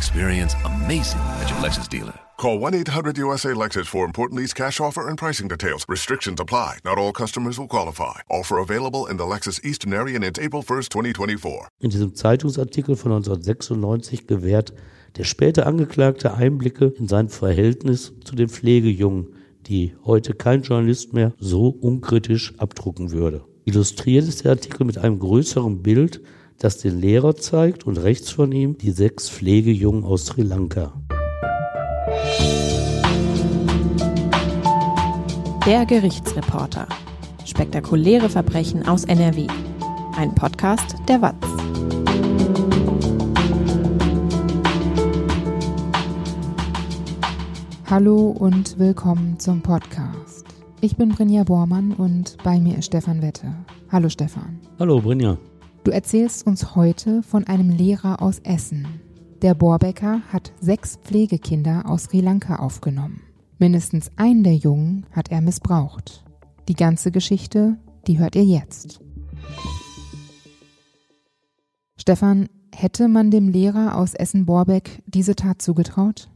[0.00, 2.14] Experience amazing at your Lexus dealer.
[2.38, 5.84] Call 1-800-USA-LEXUS for important lease cash offer and pricing details.
[5.90, 6.78] Restrictions apply.
[6.86, 8.22] Not all customers will qualify.
[8.30, 11.68] Offer available in the Lexus Eastern area and April 1st, 2024.
[11.80, 14.72] In diesem Zeitungsartikel von 1996 gewährt
[15.18, 19.34] der später Angeklagte Einblicke in sein Verhältnis zu den Pflegejungen,
[19.66, 23.44] die heute kein Journalist mehr so unkritisch abdrucken würde.
[23.66, 26.22] Illustriert ist der Artikel mit einem größeren Bild,
[26.60, 30.92] das den Lehrer zeigt und rechts von ihm die sechs Pflegejungen aus Sri Lanka.
[35.66, 36.86] Der Gerichtsreporter.
[37.46, 39.46] Spektakuläre Verbrechen aus NRW.
[40.16, 41.34] Ein Podcast der WAZ.
[47.88, 50.44] Hallo und willkommen zum Podcast.
[50.82, 53.54] Ich bin Brinja Bormann und bei mir ist Stefan Wette.
[53.90, 54.60] Hallo Stefan.
[54.78, 55.38] Hallo Brinja.
[55.82, 58.86] Du erzählst uns heute von einem Lehrer aus Essen.
[59.40, 63.22] Der Borbecker hat sechs Pflegekinder aus Sri Lanka aufgenommen.
[63.58, 66.22] Mindestens einen der Jungen hat er missbraucht.
[66.68, 69.00] Die ganze Geschichte, die hört ihr jetzt.
[71.96, 76.28] Stefan, hätte man dem Lehrer aus Essen-Borbeck diese Tat zugetraut?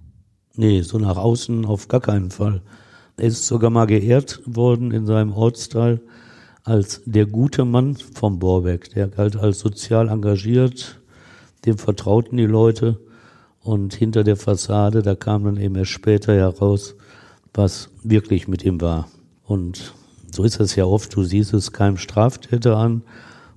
[0.56, 2.62] Nee, so nach außen auf gar keinen Fall.
[3.18, 6.00] Er ist sogar mal geehrt worden in seinem Ortsteil
[6.64, 8.90] als der gute Mann vom Borbeck.
[8.94, 10.98] Der galt als sozial engagiert,
[11.66, 12.98] dem vertrauten die Leute
[13.62, 16.94] und hinter der Fassade, da kam dann eben erst später heraus,
[17.52, 19.08] was wirklich mit ihm war.
[19.46, 19.94] Und
[20.32, 23.02] so ist es ja oft, du siehst es keinem Straftäter an.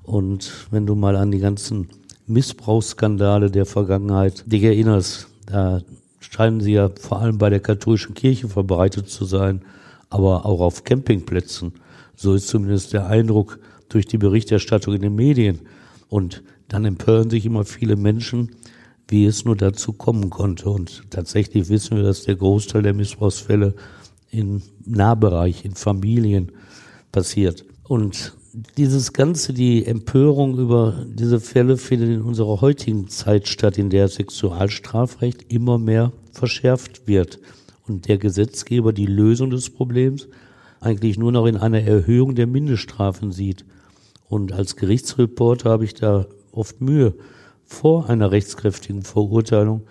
[0.03, 1.89] Und wenn du mal an die ganzen
[2.27, 5.81] Missbrauchsskandale der Vergangenheit dich erinnerst, da
[6.19, 9.61] scheinen sie ja vor allem bei der katholischen Kirche verbreitet zu sein,
[10.09, 11.73] aber auch auf Campingplätzen.
[12.17, 15.59] So ist zumindest der Eindruck durch die Berichterstattung in den Medien.
[16.09, 18.55] Und dann empören sich immer viele Menschen,
[19.07, 20.69] wie es nur dazu kommen konnte.
[20.69, 23.75] Und tatsächlich wissen wir, dass der Großteil der Missbrauchsfälle
[24.31, 26.51] im Nahbereich, in Familien
[27.11, 27.63] passiert.
[27.83, 28.33] Und
[28.77, 34.07] dieses Ganze, die Empörung über diese Fälle findet in unserer heutigen Zeit statt, in der
[34.07, 37.39] Sexualstrafrecht immer mehr verschärft wird
[37.87, 40.27] und der Gesetzgeber die Lösung des Problems
[40.79, 43.65] eigentlich nur noch in einer Erhöhung der Mindeststrafen sieht.
[44.29, 47.13] Und als Gerichtsreporter habe ich da oft Mühe,
[47.65, 49.81] vor einer rechtskräftigen Verurteilung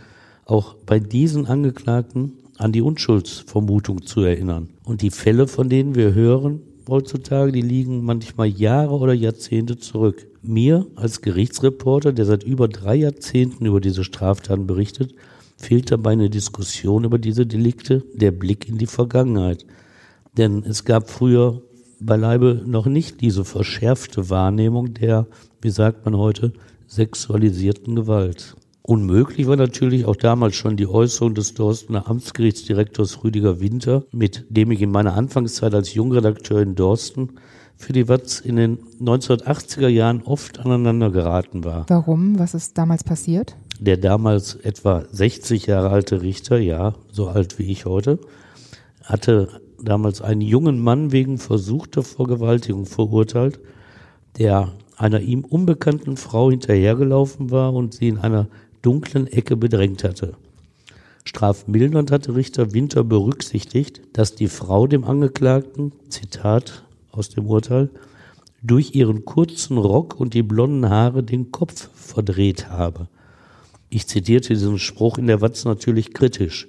[0.46, 4.70] auch bei diesen Angeklagten an die Unschuldsvermutung zu erinnern.
[4.84, 10.26] Und die Fälle, von denen wir hören heutzutage, die liegen manchmal Jahre oder Jahrzehnte zurück.
[10.42, 15.14] Mir als Gerichtsreporter, der seit über drei Jahrzehnten über diese Straftaten berichtet,
[15.56, 19.66] fehlt dabei eine Diskussion über diese Delikte, der Blick in die Vergangenheit.
[20.36, 21.62] Denn es gab früher
[22.00, 25.26] beileibe noch nicht diese verschärfte Wahrnehmung der,
[25.62, 26.52] wie sagt man heute,
[26.86, 28.56] sexualisierten Gewalt.
[28.82, 34.70] Unmöglich war natürlich auch damals schon die Äußerung des Dorstener Amtsgerichtsdirektors Rüdiger Winter, mit dem
[34.70, 37.30] ich in meiner Anfangszeit als Jungredakteur in Dorsten
[37.76, 41.86] für die Watz in den 1980er Jahren oft aneinander geraten war.
[41.88, 42.38] Warum?
[42.38, 43.56] Was ist damals passiert?
[43.80, 48.20] Der damals etwa 60 Jahre alte Richter, ja, so alt wie ich heute,
[49.02, 53.60] hatte damals einen jungen Mann wegen versuchter Vergewaltigung verurteilt,
[54.38, 58.48] der einer ihm unbekannten Frau hinterhergelaufen war und sie in einer
[58.82, 60.34] dunklen Ecke bedrängt hatte.
[61.24, 67.90] Strafmildernd hatte Richter Winter berücksichtigt, dass die Frau dem Angeklagten, Zitat aus dem Urteil,
[68.62, 73.08] durch ihren kurzen Rock und die blonden Haare den Kopf verdreht habe.
[73.90, 76.68] Ich zitierte diesen Spruch in der Watz natürlich kritisch.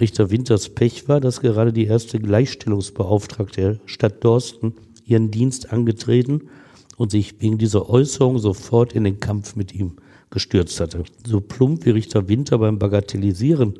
[0.00, 6.48] Richter Winters Pech war, dass gerade die erste Gleichstellungsbeauftragte der Stadt Dorsten ihren Dienst angetreten
[6.96, 9.96] und sich wegen dieser Äußerung sofort in den Kampf mit ihm
[10.30, 11.04] gestürzt hatte.
[11.26, 13.78] So plump wie Richter Winter beim Bagatellisieren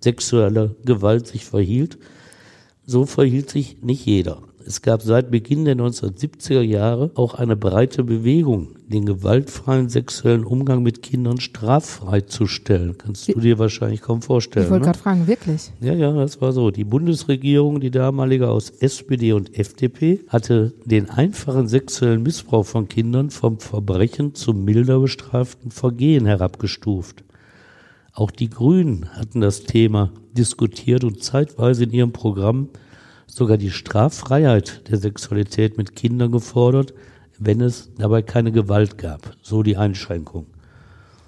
[0.00, 1.98] sexueller Gewalt sich verhielt,
[2.84, 4.42] so verhielt sich nicht jeder.
[4.66, 10.82] Es gab seit Beginn der 1970er Jahre auch eine breite Bewegung, den gewaltfreien sexuellen Umgang
[10.82, 12.96] mit Kindern straffrei zu stellen.
[12.98, 14.66] Kannst du dir wahrscheinlich kaum vorstellen.
[14.66, 14.92] Ich wollte ne?
[14.92, 15.72] gerade fragen, wirklich?
[15.80, 16.70] Ja, ja, das war so.
[16.70, 23.30] Die Bundesregierung, die damalige aus SPD und FDP, hatte den einfachen sexuellen Missbrauch von Kindern
[23.30, 27.24] vom Verbrechen zum milder bestraften Vergehen herabgestuft.
[28.14, 32.68] Auch die Grünen hatten das Thema diskutiert und zeitweise in ihrem Programm
[33.32, 36.92] sogar die Straffreiheit der Sexualität mit Kindern gefordert,
[37.38, 39.36] wenn es dabei keine Gewalt gab.
[39.40, 40.46] So die Einschränkung.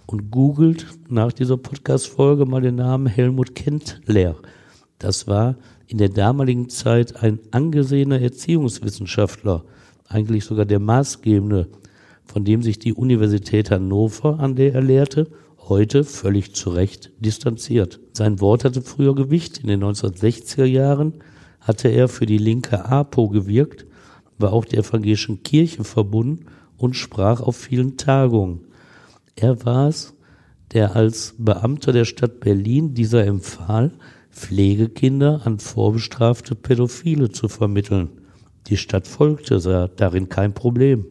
[0.04, 4.36] Und googelt nach dieser Podcast-Folge mal den Namen Helmut Kendler.
[4.98, 5.56] Das war
[5.86, 9.64] in der damaligen Zeit ein angesehener Erziehungswissenschaftler,
[10.06, 11.68] eigentlich sogar der maßgebende,
[12.26, 15.28] von dem sich die Universität Hannover, an der er lehrte,
[15.68, 17.98] heute völlig zu Recht distanziert.
[18.12, 19.58] Sein Wort hatte früher Gewicht.
[19.58, 21.14] In den 1960er Jahren
[21.64, 23.86] hatte er für die linke APO gewirkt,
[24.38, 26.46] war auch der evangelischen Kirche verbunden
[26.76, 28.60] und sprach auf vielen Tagungen.
[29.36, 30.14] Er war es,
[30.72, 33.92] der als Beamter der Stadt Berlin dieser empfahl,
[34.30, 38.10] Pflegekinder an vorbestrafte Pädophile zu vermitteln.
[38.66, 41.06] Die Stadt folgte, sah darin kein Problem.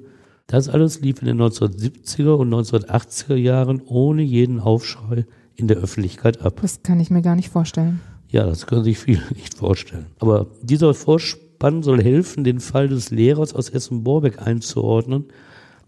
[0.48, 6.42] Das alles lief in den 1970er und 1980er Jahren ohne jeden Aufschrei in der Öffentlichkeit
[6.42, 6.60] ab.
[6.62, 8.02] Das kann ich mir gar nicht vorstellen.
[8.34, 10.08] Ja, das können sich viele nicht vorstellen.
[10.20, 15.26] Aber dieser Vorspann soll helfen, den Fall des Lehrers aus Essen-Borbeck einzuordnen,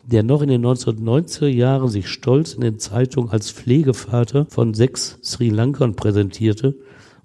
[0.03, 5.17] der noch in den 1990er Jahren sich stolz in den Zeitungen als Pflegevater von sechs
[5.23, 6.75] Sri Lankern präsentierte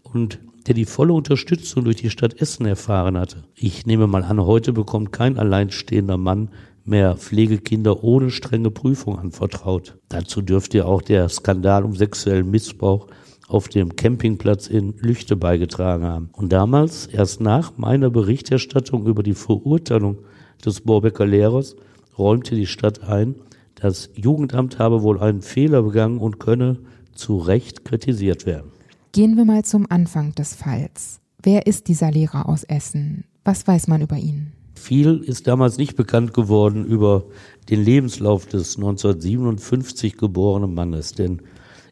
[0.03, 3.45] und der die volle Unterstützung durch die Stadt Essen erfahren hatte.
[3.55, 6.49] Ich nehme mal an, heute bekommt kein alleinstehender Mann
[6.87, 9.99] mehr Pflegekinder ohne strenge Prüfung anvertraut.
[10.09, 13.09] Dazu dürfte auch der Skandal um sexuellen Missbrauch
[13.51, 16.31] auf dem Campingplatz in Lüchte beigetragen haben.
[16.33, 20.19] Und damals, erst nach meiner Berichterstattung über die Verurteilung
[20.65, 21.75] des Borbecker Lehrers,
[22.17, 23.35] räumte die Stadt ein,
[23.75, 26.79] das Jugendamt habe wohl einen Fehler begangen und könne
[27.15, 28.71] zu Recht kritisiert werden.
[29.13, 31.21] Gehen wir mal zum Anfang des Falls.
[31.43, 33.25] Wer ist dieser Lehrer aus Essen?
[33.45, 34.53] Was weiß man über ihn?
[34.75, 37.25] Viel ist damals nicht bekannt geworden über
[37.69, 41.43] den Lebenslauf des 1957 geborenen Mannes, denn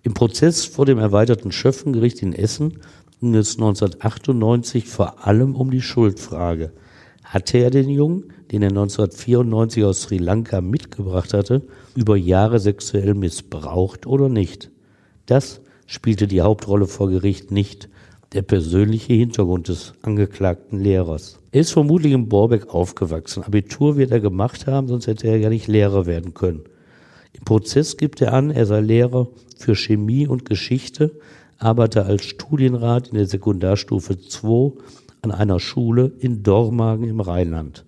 [0.03, 2.79] im Prozess vor dem erweiterten Schöffengericht in Essen
[3.21, 6.73] ging es 1998 vor allem um die Schuldfrage.
[7.25, 11.63] Hatte er den Jungen, den er 1994 aus Sri Lanka mitgebracht hatte,
[11.95, 14.71] über Jahre sexuell missbraucht oder nicht?
[15.27, 17.89] Das spielte die Hauptrolle vor Gericht nicht,
[18.33, 21.39] der persönliche Hintergrund des angeklagten Lehrers.
[21.51, 23.43] Er ist vermutlich in Borbeck aufgewachsen.
[23.43, 26.65] Abitur wird er gemacht haben, sonst hätte er ja nicht Lehrer werden können.
[27.33, 31.13] Im Prozess gibt er an, er sei Lehrer für Chemie und Geschichte,
[31.59, 34.73] arbeite als Studienrat in der Sekundarstufe 2
[35.23, 37.85] an einer Schule in Dormagen im Rheinland.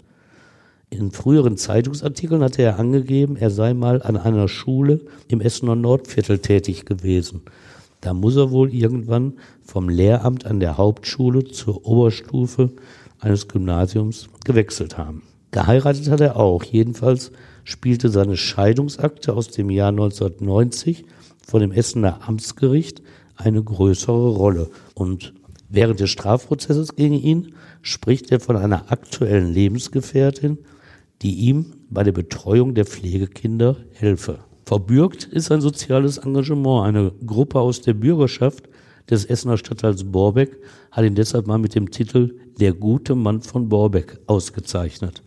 [0.90, 6.40] In früheren Zeitungsartikeln hatte er angegeben, er sei mal an einer Schule im Essener Nordviertel
[6.40, 7.43] tätig gewesen.
[8.00, 12.70] Da muss er wohl irgendwann vom Lehramt an der Hauptschule zur Oberstufe
[13.20, 15.23] eines Gymnasiums gewechselt haben.
[15.52, 16.64] Geheiratet hat er auch.
[16.64, 17.31] Jedenfalls
[17.62, 21.05] spielte seine Scheidungsakte aus dem Jahr 1990
[21.50, 23.02] vor dem Essener Amtsgericht
[23.35, 24.70] eine größere Rolle.
[24.94, 25.35] Und
[25.69, 30.58] während des Strafprozesses gegen ihn spricht er von einer aktuellen Lebensgefährtin,
[31.23, 34.38] die ihm bei der Betreuung der Pflegekinder helfe.
[34.64, 36.87] Verbürgt ist ein soziales Engagement.
[36.87, 38.69] Eine Gruppe aus der Bürgerschaft
[39.11, 40.56] des Essener Stadtteils Borbeck
[40.93, 45.25] hat ihn deshalb mal mit dem Titel Der gute Mann von Borbeck ausgezeichnet.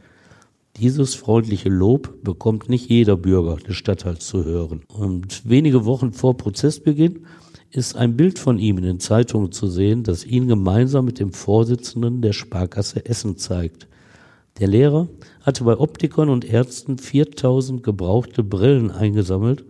[0.77, 4.81] Dieses freundliche Lob bekommt nicht jeder Bürger des Stadtteils zu hören.
[4.87, 7.27] Und wenige Wochen vor Prozessbeginn
[7.69, 11.31] ist ein Bild von ihm in den Zeitungen zu sehen, das ihn gemeinsam mit dem
[11.31, 13.87] Vorsitzenden der Sparkasse Essen zeigt.
[14.59, 15.09] Der Lehrer
[15.41, 19.65] hatte bei Optikern und Ärzten 4000 gebrauchte Brillen eingesammelt,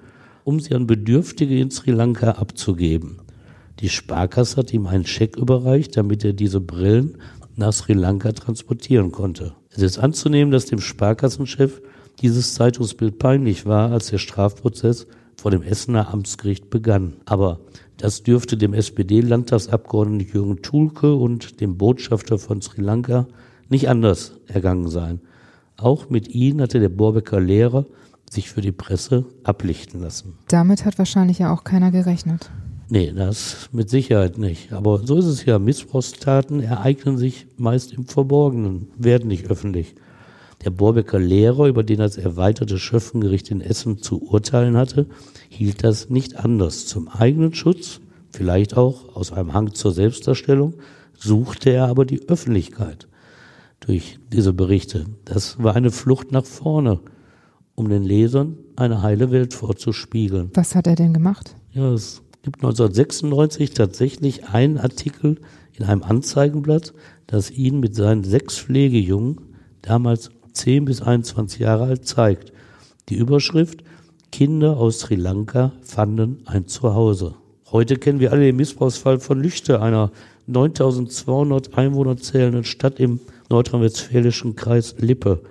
[0.46, 3.20] um sie an Bedürftige in Sri Lanka abzugeben.
[3.82, 7.18] Die Sparkasse hat ihm einen Scheck überreicht, damit er diese Brillen
[7.58, 9.54] nach Sri Lanka transportieren konnte.
[9.76, 11.82] Es ist anzunehmen, dass dem Sparkassenchef
[12.22, 17.16] dieses Zeitungsbild peinlich war, als der Strafprozess vor dem Essener Amtsgericht begann.
[17.26, 17.60] Aber
[17.98, 23.28] das dürfte dem SPD-Landtagsabgeordneten Jürgen Thulke und dem Botschafter von Sri Lanka
[23.70, 25.22] nicht anders ergangen sein.
[25.78, 27.86] Auch mit ihnen hatte der Borbecker Lehrer
[28.30, 30.38] sich für die Presse ablichten lassen.
[30.48, 32.52] Damit hat wahrscheinlich ja auch keiner gerechnet.
[32.94, 34.72] Nee, das mit Sicherheit nicht.
[34.72, 35.58] Aber so ist es ja.
[35.58, 39.96] Missbrauchstaten ereignen sich meist im Verborgenen, werden nicht öffentlich.
[40.64, 45.08] Der Borbecker Lehrer, über den das erweiterte Schöffengericht in Essen zu urteilen hatte,
[45.50, 46.86] hielt das nicht anders.
[46.86, 48.00] Zum eigenen Schutz,
[48.32, 50.76] vielleicht auch aus einem Hang zur Selbstdarstellung,
[51.18, 53.08] suchte er aber die Öffentlichkeit
[53.80, 55.08] durch diese Berichte.
[55.26, 57.00] Das war eine Flucht nach vorne,
[57.74, 60.52] um den Lesern eine heile Welt vorzuspiegeln.
[60.54, 61.56] Was hat er denn gemacht?
[61.72, 65.40] Ja, es gibt 1996 tatsächlich einen Artikel
[65.74, 66.94] in einem Anzeigenblatt,
[67.26, 69.40] das ihn mit seinen sechs Pflegejungen,
[69.82, 72.54] damals 10 bis 21 Jahre alt, zeigt.
[73.10, 73.84] Die Überschrift
[74.32, 77.36] Kinder aus Sri Lanka fanden ein Zuhause.
[77.72, 80.12] Heute kennen wir alle den Missbrauchsfall von Lüchte, einer
[80.48, 83.20] 9200 Einwohner zählenden Stadt im
[83.50, 85.42] nordrhein-westfälischen Kreis Lippe.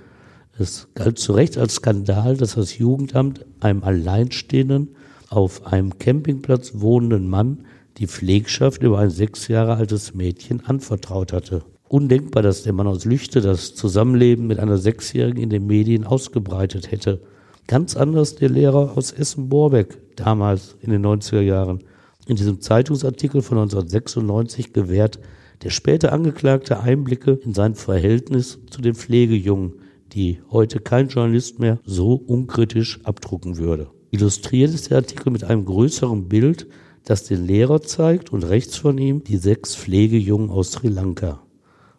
[0.58, 4.88] Es galt zu Recht als Skandal, dass das Jugendamt einem Alleinstehenden
[5.32, 7.64] auf einem Campingplatz wohnenden Mann
[7.98, 11.62] die Pflegschaft über ein sechs Jahre altes Mädchen anvertraut hatte.
[11.88, 16.90] Undenkbar, dass der Mann aus Lüchte das Zusammenleben mit einer Sechsjährigen in den Medien ausgebreitet
[16.90, 17.20] hätte.
[17.66, 21.84] Ganz anders der Lehrer aus Essen-Borbeck damals in den 90er Jahren.
[22.26, 25.18] In diesem Zeitungsartikel von 1996 gewährt
[25.62, 29.74] der später Angeklagte Einblicke in sein Verhältnis zu den Pflegejungen,
[30.12, 33.90] die heute kein Journalist mehr so unkritisch abdrucken würde.
[34.12, 36.66] Illustriert ist der Artikel mit einem größeren Bild,
[37.02, 41.40] das den Lehrer zeigt und rechts von ihm die sechs Pflegejungen aus Sri Lanka.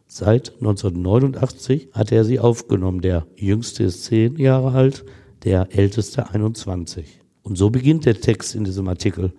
[0.06, 3.02] Seit 1989 hat er sie aufgenommen.
[3.02, 5.06] Der jüngste ist zehn Jahre alt,
[5.44, 7.20] der älteste 21.
[7.42, 9.34] Und so beginnt der Text in diesem Artikel.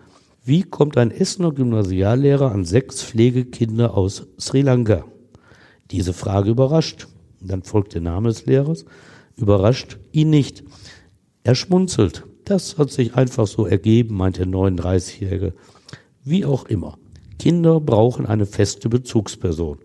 [0.44, 5.04] Wie kommt ein Essener Gymnasiallehrer an sechs Pflegekinder aus Sri Lanka?
[5.92, 7.06] Diese Frage überrascht.
[7.40, 8.84] Dann folgt der Name des Lehrers.
[9.36, 10.64] Überrascht ihn nicht.
[11.44, 12.24] Er schmunzelt.
[12.44, 15.54] Das hat sich einfach so ergeben, meint der 39-Jährige.
[16.24, 16.98] Wie auch immer.
[17.38, 19.78] Kinder brauchen eine feste Bezugsperson.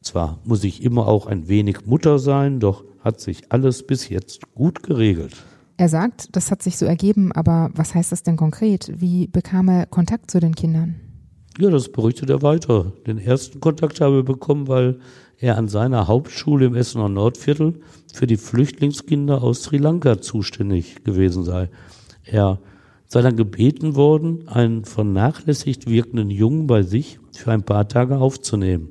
[0.00, 4.54] Zwar muss ich immer auch ein wenig Mutter sein, doch hat sich alles bis jetzt
[4.54, 5.34] gut geregelt.
[5.76, 8.90] Er sagt, das hat sich so ergeben, aber was heißt das denn konkret?
[8.94, 10.96] Wie bekam er Kontakt zu den Kindern?
[11.58, 12.92] Ja, das berichtet er weiter.
[13.06, 14.98] Den ersten Kontakt habe er bekommen, weil
[15.38, 17.80] er an seiner Hauptschule im Essener Nordviertel
[18.12, 21.68] für die Flüchtlingskinder aus Sri Lanka zuständig gewesen sei.
[22.26, 22.58] Er
[23.08, 28.90] sei dann gebeten worden, einen vernachlässigt wirkenden Jungen bei sich für ein paar Tage aufzunehmen.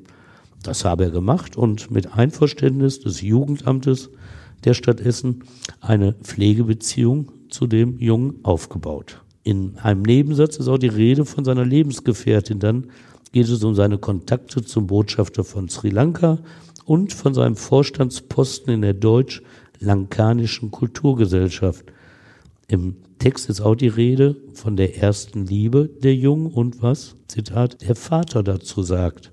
[0.62, 4.10] Das habe er gemacht und mit Einverständnis des Jugendamtes
[4.64, 5.44] der Stadt Essen
[5.80, 9.22] eine Pflegebeziehung zu dem Jungen aufgebaut.
[9.44, 12.58] In einem Nebensatz ist auch die Rede von seiner Lebensgefährtin.
[12.58, 12.88] Dann
[13.30, 16.38] geht es um seine Kontakte zum Botschafter von Sri Lanka
[16.84, 21.84] und von seinem Vorstandsposten in der deutsch-lankanischen Kulturgesellschaft.
[22.66, 27.82] Im Text ist auch die Rede von der ersten Liebe der Jungen und was, Zitat,
[27.86, 29.32] der Vater dazu sagt.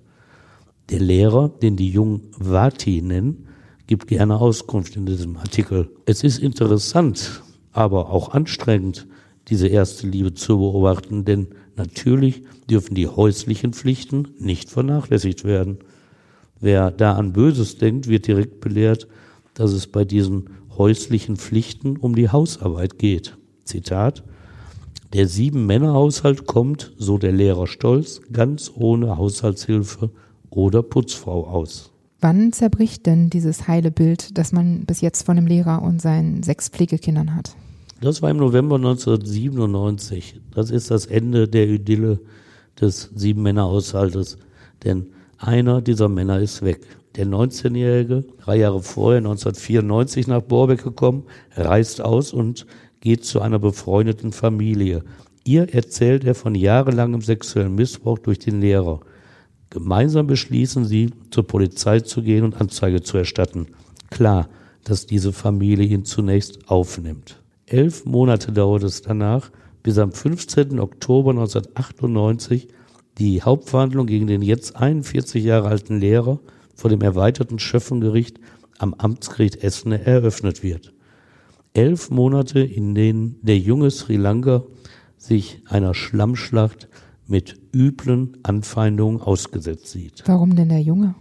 [0.90, 3.48] Der Lehrer, den die Jungen Vati nennen,
[3.88, 5.90] gibt gerne Auskunft in diesem Artikel.
[6.06, 9.08] Es ist interessant, aber auch anstrengend,
[9.50, 15.80] diese erste Liebe zu beobachten, denn natürlich dürfen die häuslichen Pflichten nicht vernachlässigt werden.
[16.60, 19.08] Wer da an Böses denkt, wird direkt belehrt,
[19.54, 23.38] dass es bei diesen häuslichen Pflichten um die Hausarbeit geht.
[23.64, 24.24] Zitat
[25.14, 30.12] Der Sieben-Männer-Haushalt kommt, so der Lehrer stolz, ganz ohne Haushaltshilfe
[30.50, 31.92] oder Putzfrau aus.
[32.22, 36.42] Wann zerbricht denn dieses heile Bild, das man bis jetzt von dem Lehrer und seinen
[36.42, 37.56] sechs Pflegekindern hat?
[38.00, 40.40] Das war im November 1997.
[40.54, 42.20] Das ist das Ende der Idylle
[42.80, 44.38] des Sieben-Männer-Haushaltes.
[44.84, 46.82] Denn einer dieser Männer ist weg.
[47.16, 51.24] Der 19-Jährige, drei Jahre vorher, 1994 nach Borbeck gekommen,
[51.56, 52.66] reist aus und
[53.04, 55.04] geht zu einer befreundeten Familie.
[55.44, 59.02] Ihr erzählt er von jahrelangem sexuellen Missbrauch durch den Lehrer.
[59.70, 63.68] Gemeinsam beschließen sie, zur Polizei zu gehen und Anzeige zu erstatten.
[64.10, 64.48] Klar,
[64.86, 67.42] dass diese Familie ihn zunächst aufnimmt.
[67.66, 69.52] Elf Monate dauert es danach,
[69.84, 70.80] bis am 15.
[70.80, 72.70] Oktober 1998
[73.18, 76.40] die Hauptverhandlung gegen den jetzt 41 Jahre alten Lehrer
[76.74, 78.40] vor dem erweiterten Schöffengericht
[78.78, 80.94] am Amtsgericht Essen eröffnet wird.
[81.74, 84.64] Elf Monate, in denen der junge Sri Lanka
[85.18, 86.88] sich einer Schlammschlacht
[87.28, 90.24] mit üblen Anfeindungen ausgesetzt sieht.
[90.26, 91.16] Warum denn der Junge?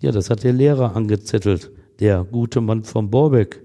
[0.00, 1.70] Ja, das hat der Lehrer angezettelt,
[2.00, 3.62] der gute Mann vom Borbeck,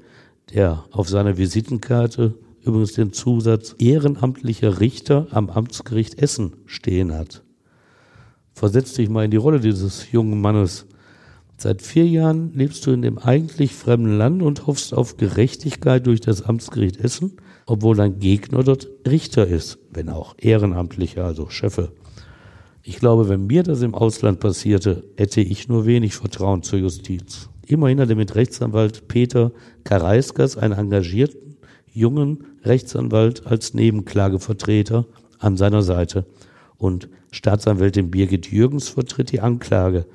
[0.54, 7.44] der auf seiner Visitenkarte übrigens den Zusatz ehrenamtlicher Richter am Amtsgericht Essen stehen hat.
[8.54, 10.86] Versetz dich mal in die Rolle dieses jungen Mannes.
[11.58, 16.22] Seit vier Jahren lebst du in dem eigentlich fremden Land und hoffst auf Gerechtigkeit durch
[16.22, 21.92] das Amtsgericht Essen obwohl dein Gegner dort Richter ist, wenn auch ehrenamtlicher, also Chefe.
[22.82, 27.50] Ich glaube, wenn mir das im Ausland passierte, hätte ich nur wenig Vertrauen zur Justiz.
[27.66, 29.52] Immerhin hat er mit Rechtsanwalt Peter
[29.86, 31.58] Karaiskas einen engagierten,
[31.94, 35.06] jungen Rechtsanwalt als Nebenklagevertreter
[35.40, 36.26] an seiner Seite.
[36.78, 40.06] Und Staatsanwältin Birgit Jürgens vertritt die Anklage.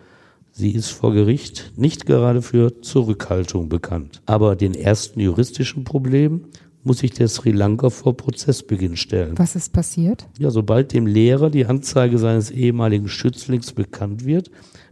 [0.59, 4.23] Sie ist vor Gericht nicht gerade für Zurückhaltung bekannt.
[4.27, 6.47] Aber den ersten juristischen Problemen
[6.83, 9.38] muss sich der Sri Lanka vor Prozessbeginn stellen.
[9.38, 10.27] Was ist passiert?
[10.37, 14.50] Ja, sobald dem Lehrer die Anzeige seines ehemaligen Schützlings bekannt wird,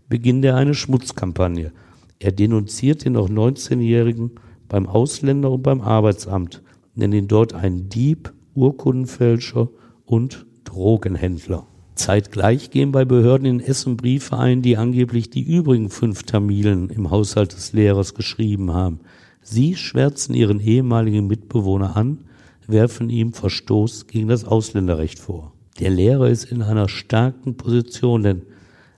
[0.08, 1.72] beginnt er eine Schmutzkampagne.
[2.20, 4.36] Er denunziert den noch 19-Jährigen
[4.68, 6.62] beim Ausländer und beim Arbeitsamt,
[6.94, 9.68] nennt ihn dort einen Dieb, Urkundenfälscher
[10.04, 11.66] und Drogenhändler.
[11.96, 17.10] Zeitgleich gehen bei Behörden in Essen Briefe ein, die angeblich die übrigen fünf Tamilen im
[17.10, 19.00] Haushalt des Lehrers geschrieben haben.
[19.42, 22.18] Sie schwärzen ihren ehemaligen Mitbewohner an,
[22.66, 25.52] werfen ihm Verstoß gegen das Ausländerrecht vor.
[25.80, 28.42] Der Lehrer ist in einer starken Position, denn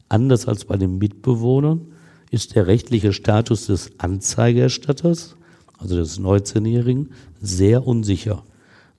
[0.08, 1.80] anders als bei den Mitbewohnern
[2.30, 5.36] ist der rechtliche Status des Anzeigerstatters,
[5.78, 8.42] also des 19-Jährigen, sehr unsicher.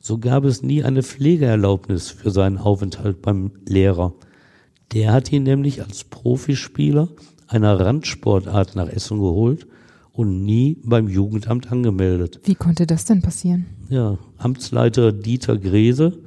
[0.01, 4.13] So gab es nie eine Pflegeerlaubnis für seinen Aufenthalt beim Lehrer.
[4.94, 7.10] Der hat ihn nämlich als Profispieler
[7.48, 9.68] einer Randsportart nach Essen geholt
[10.13, 12.39] und nie beim Jugendamt angemeldet.
[12.44, 13.65] Wie konnte das denn passieren?
[13.89, 16.18] Ja, Amtsleiter Dieter Grese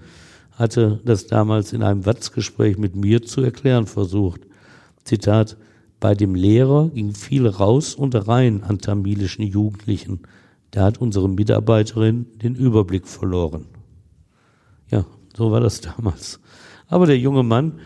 [0.52, 4.42] hatte das damals in einem Watzgespräch mit mir zu erklären versucht.
[5.04, 5.56] Zitat,
[5.98, 10.20] bei dem Lehrer ging viel raus und rein an tamilischen Jugendlichen.
[10.72, 13.66] Da hat unsere Mitarbeiterin den Überblick verloren.
[14.90, 15.04] Ja,
[15.36, 16.40] so war das damals.
[16.88, 17.78] Aber der junge Mann,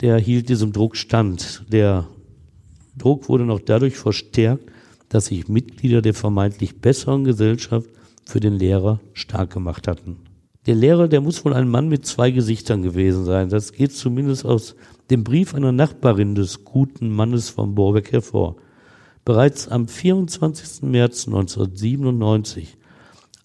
[0.00, 1.64] der hielt diesem Druck stand.
[1.68, 2.06] Der
[2.96, 4.70] Druck wurde noch dadurch verstärkt,
[5.08, 7.88] dass sich Mitglieder der vermeintlich besseren Gesellschaft
[8.24, 10.16] für den Lehrer stark gemacht hatten.
[10.66, 13.48] Der Lehrer, der muss wohl ein Mann mit zwei Gesichtern gewesen sein.
[13.48, 14.76] Das geht zumindest aus
[15.10, 18.56] dem Brief einer Nachbarin des guten Mannes von Borbeck hervor.
[19.24, 20.82] Bereits am 24.
[20.82, 22.76] März 1997,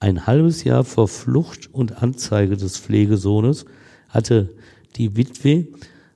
[0.01, 3.65] ein halbes Jahr vor Flucht und Anzeige des Pflegesohnes,
[4.09, 4.53] hatte
[4.97, 5.67] die Witwe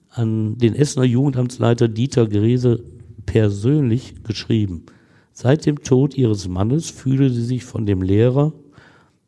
[0.10, 2.84] an den Essener Jugendamtsleiter Dieter Grese
[3.26, 4.86] persönlich geschrieben.
[5.32, 8.54] Seit dem Tod ihres Mannes fühle sie sich von dem Lehrer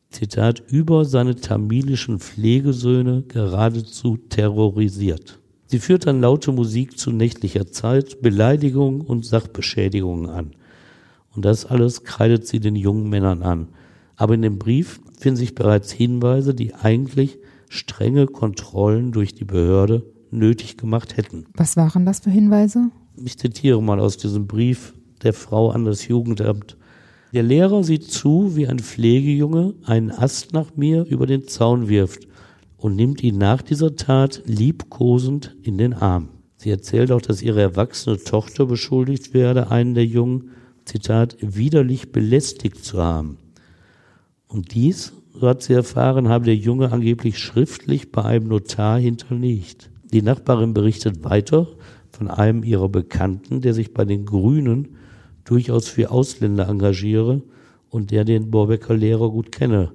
[0.09, 5.39] Zitat, über seine tamilischen Pflegesöhne geradezu terrorisiert.
[5.75, 10.51] Sie führt dann laute Musik zu nächtlicher Zeit, Beleidigungen und Sachbeschädigungen an.
[11.35, 13.67] Und das alles kreidet sie den jungen Männern an.
[14.15, 20.03] Aber in dem Brief finden sich bereits Hinweise, die eigentlich strenge Kontrollen durch die Behörde
[20.31, 21.45] nötig gemacht hätten.
[21.55, 22.89] Was waren das für Hinweise?
[23.17, 26.77] Ich zitiere mal aus diesem Brief der Frau an das Jugendamt.
[27.33, 32.29] Der Lehrer sieht zu, wie ein Pflegejunge einen Ast nach mir über den Zaun wirft
[32.85, 36.29] und nimmt ihn nach dieser Tat liebkosend in den Arm.
[36.55, 40.51] Sie erzählt auch, dass ihre erwachsene Tochter beschuldigt werde, einen der Jungen,
[40.85, 43.39] Zitat, widerlich belästigt zu haben.
[44.47, 49.89] Und dies, so hat sie erfahren, habe der Junge angeblich schriftlich bei einem Notar hinterlegt.
[50.13, 51.67] Die Nachbarin berichtet weiter
[52.11, 54.89] von einem ihrer Bekannten, der sich bei den Grünen
[55.43, 57.41] durchaus für Ausländer engagiere
[57.89, 59.91] und der den Borbecker Lehrer gut kenne.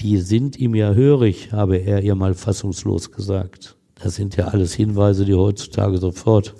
[0.00, 3.76] Die sind ihm ja hörig, habe er ihr mal fassungslos gesagt.
[3.96, 6.54] Das sind ja alles Hinweise, die heutzutage sofort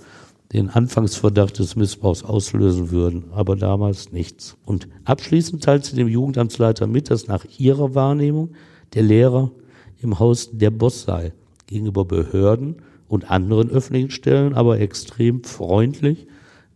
[0.52, 4.56] den Anfangsverdacht des Missbrauchs auslösen würden, aber damals nichts.
[4.64, 8.54] Und abschließend teilt sie dem Jugendamtsleiter mit, dass nach ihrer Wahrnehmung
[8.94, 9.52] der Lehrer
[10.00, 11.32] im Haus der Boss sei,
[11.66, 12.76] gegenüber Behörden
[13.08, 16.26] und anderen öffentlichen Stellen, aber extrem freundlich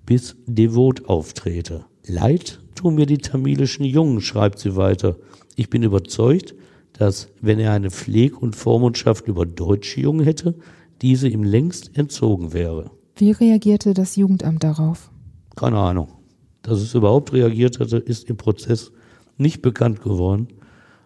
[0.07, 1.87] bis devot auftrete.
[2.07, 5.16] Leid tun mir die tamilischen Jungen, schreibt sie weiter.
[5.57, 6.55] Ich bin überzeugt,
[6.93, 10.55] dass, wenn er eine Pfleg- und Vormundschaft über deutsche Jungen hätte,
[11.01, 12.91] diese ihm längst entzogen wäre.
[13.17, 15.11] Wie reagierte das Jugendamt darauf?
[15.57, 16.09] Keine Ahnung.
[16.62, 18.93] Dass es überhaupt reagiert hatte, ist im Prozess
[19.37, 20.49] nicht bekannt geworden.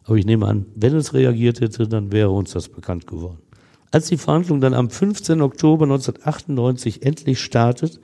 [0.04, 3.38] Aber ich nehme an, wenn es reagiert hätte, dann wäre uns das bekannt geworden.
[3.90, 5.40] Als die Verhandlung dann am 15.
[5.40, 8.00] Oktober 1998 endlich startet,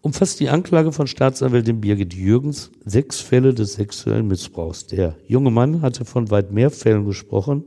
[0.00, 4.86] umfasst die Anklage von Staatsanwältin Birgit Jürgens sechs Fälle des sexuellen Missbrauchs.
[4.86, 7.64] Der junge Mann hatte von weit mehr Fällen gesprochen.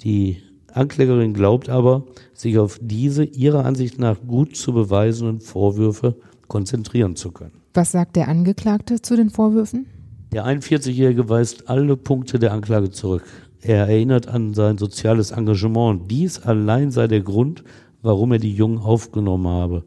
[0.00, 0.38] Die
[0.72, 6.16] Anklägerin glaubt aber, sich auf diese ihrer Ansicht nach gut zu beweisenden Vorwürfe
[6.48, 7.52] konzentrieren zu können.
[7.74, 9.86] Was sagt der Angeklagte zu den Vorwürfen?
[10.32, 13.24] Der 41-Jährige weist alle Punkte der Anklage zurück.
[13.60, 16.10] Er erinnert an sein soziales Engagement.
[16.10, 17.62] Dies allein sei der Grund,
[18.02, 19.84] warum er die Jungen aufgenommen habe.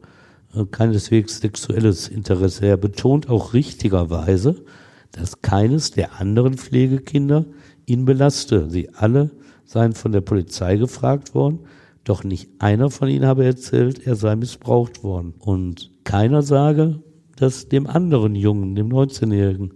[0.56, 2.66] Äh, keineswegs sexuelles Interesse.
[2.66, 4.64] Er betont auch richtigerweise,
[5.12, 7.44] dass keines der anderen Pflegekinder
[7.84, 8.70] ihn belaste.
[8.70, 9.30] Sie alle
[9.64, 11.60] seien von der Polizei gefragt worden,
[12.04, 15.34] doch nicht einer von ihnen habe erzählt, er sei missbraucht worden.
[15.38, 17.00] Und keiner sage,
[17.36, 19.74] dass dem anderen Jungen, dem 19-Jährigen,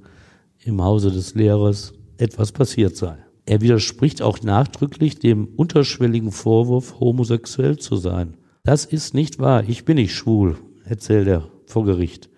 [0.62, 3.16] im Hause des Lehrers etwas passiert sei.
[3.46, 8.36] Er widerspricht auch nachdrücklich dem unterschwelligen Vorwurf, homosexuell zu sein.
[8.62, 9.64] Das ist nicht wahr.
[9.66, 10.58] Ich bin nicht schwul
[10.90, 12.28] erzählt er vor Gericht.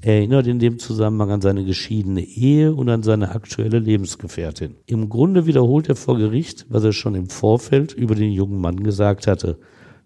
[0.00, 4.76] Er erinnert in dem Zusammenhang an seine geschiedene Ehe und an seine aktuelle Lebensgefährtin.
[4.86, 8.84] Im Grunde wiederholt er vor Gericht, was er schon im Vorfeld über den jungen Mann
[8.84, 9.58] gesagt hatte,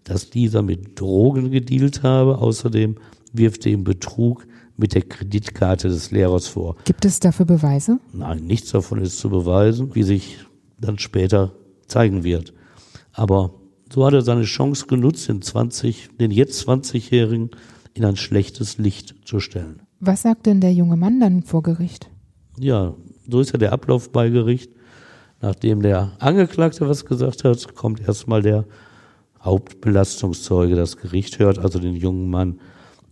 [0.03, 2.39] dass dieser mit Drogen gedealt habe.
[2.39, 2.95] Außerdem
[3.33, 6.77] wirft er ihm Betrug mit der Kreditkarte des Lehrers vor.
[6.85, 7.99] Gibt es dafür Beweise?
[8.13, 10.39] Nein, nichts davon ist zu beweisen, wie sich
[10.79, 11.53] dann später
[11.85, 12.53] zeigen wird.
[13.11, 13.53] Aber
[13.93, 17.51] so hat er seine Chance genutzt, den 20, den jetzt 20-Jährigen
[17.93, 19.81] in ein schlechtes Licht zu stellen.
[19.99, 22.09] Was sagt denn der junge Mann dann vor Gericht?
[22.57, 22.93] Ja,
[23.27, 24.71] So ist ja der Ablauf bei Gericht.
[25.41, 28.65] Nachdem der Angeklagte was gesagt hat, kommt erstmal der
[29.41, 30.75] Hauptbelastungszeuge.
[30.75, 32.59] Das Gericht hört also den jungen Mann.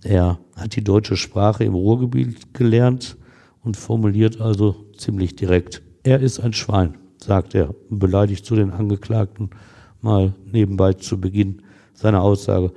[0.04, 3.18] Er hat die deutsche Sprache im Ruhrgebiet gelernt
[3.64, 5.82] und formuliert also ziemlich direkt.
[6.04, 9.52] Er ist ein Schwein, sagt er, beleidigt zu den Angeklagten
[10.02, 11.62] mal nebenbei zu Beginn
[11.94, 12.72] seiner Aussage.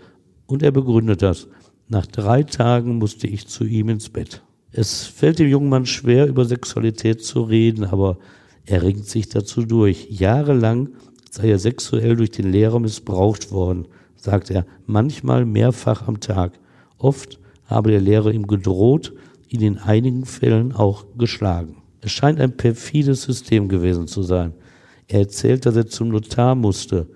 [0.47, 1.49] Und er begründet das.
[1.89, 4.43] Nach drei Tagen musste ich zu ihm ins Bett.
[4.73, 8.19] Es fällt dem jungen Mann schwer, über Sexualität zu reden, aber
[8.65, 10.09] er ringt sich dazu durch.
[10.11, 10.89] Jahrelang
[11.31, 16.59] sei er sexuell durch den Lehrer missbraucht worden, sagt er, manchmal mehrfach am Tag.
[16.97, 19.13] Oft habe der Lehrer ihm gedroht,
[19.49, 21.83] ihn in einigen Fällen auch geschlagen.
[22.01, 24.55] Es scheint ein perfides System gewesen zu sein.
[25.07, 27.09] Er erzählt, dass er zum Notar musste.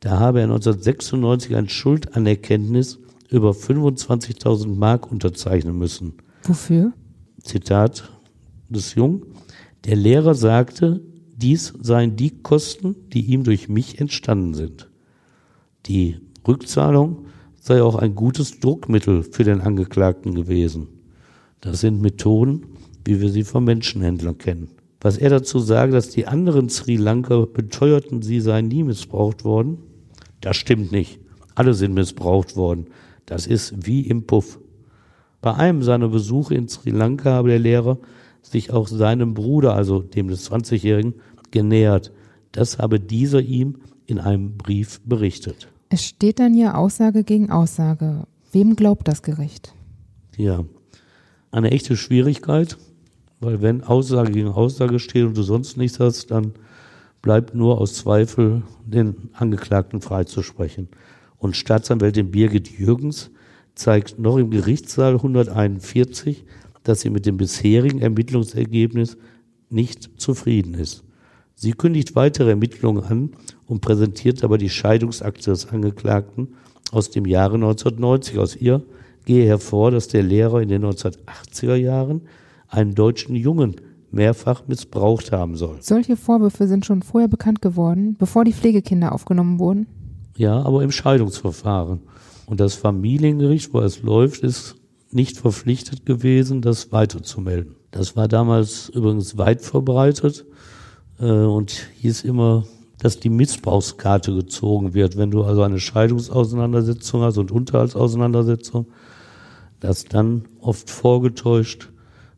[0.00, 2.98] Da habe er 1996 ein Schuldanerkenntnis
[3.32, 6.14] über 25.000 Mark unterzeichnen müssen.
[6.44, 6.92] Wofür?
[7.42, 8.10] Zitat
[8.68, 9.24] des Jung.
[9.84, 11.00] Der Lehrer sagte,
[11.36, 14.88] dies seien die Kosten, die ihm durch mich entstanden sind.
[15.86, 17.26] Die Rückzahlung
[17.60, 20.88] sei auch ein gutes Druckmittel für den Angeklagten gewesen.
[21.60, 22.66] Das sind Methoden,
[23.04, 24.68] wie wir sie vom Menschenhändlern kennen.
[25.00, 29.78] Was er dazu sagt, dass die anderen Sri Lanka beteuerten, sie seien nie missbraucht worden,
[30.40, 31.18] das stimmt nicht.
[31.54, 32.86] Alle sind missbraucht worden.
[33.32, 34.58] Das ist wie im Puff.
[35.40, 37.96] Bei einem seiner Besuche in Sri Lanka habe der Lehrer
[38.42, 41.14] sich auch seinem Bruder, also dem des 20-Jährigen,
[41.50, 42.12] genähert.
[42.52, 45.68] Das habe dieser ihm in einem Brief berichtet.
[45.88, 48.26] Es steht dann ja Aussage gegen Aussage.
[48.52, 49.72] Wem glaubt das Gericht?
[50.36, 50.64] Ja,
[51.52, 52.76] eine echte Schwierigkeit,
[53.40, 56.52] weil wenn Aussage gegen Aussage steht und du sonst nichts hast, dann
[57.22, 60.88] bleibt nur aus Zweifel den Angeklagten freizusprechen.
[61.42, 63.32] Und Staatsanwältin Birgit Jürgens
[63.74, 66.44] zeigt noch im Gerichtssaal 141,
[66.84, 69.16] dass sie mit dem bisherigen Ermittlungsergebnis
[69.68, 71.02] nicht zufrieden ist.
[71.56, 73.30] Sie kündigt weitere Ermittlungen an
[73.66, 76.54] und präsentiert aber die Scheidungsakte des Angeklagten
[76.92, 78.38] aus dem Jahre 1990.
[78.38, 78.84] Aus ihr
[79.24, 82.20] gehe hervor, dass der Lehrer in den 1980er Jahren
[82.68, 83.74] einen deutschen Jungen
[84.12, 85.78] mehrfach missbraucht haben soll.
[85.80, 89.88] Solche Vorwürfe sind schon vorher bekannt geworden, bevor die Pflegekinder aufgenommen wurden?
[90.42, 92.00] Ja, aber im Scheidungsverfahren.
[92.46, 94.74] Und das Familiengericht, wo es läuft, ist
[95.12, 97.76] nicht verpflichtet gewesen, das weiterzumelden.
[97.92, 100.44] Das war damals übrigens weit verbreitet
[101.20, 102.64] äh, und hieß immer,
[102.98, 105.16] dass die Missbrauchskarte gezogen wird.
[105.16, 108.86] Wenn du also eine Scheidungsauseinandersetzung hast und Unterhaltsauseinandersetzung,
[109.78, 111.90] dass dann oft vorgetäuscht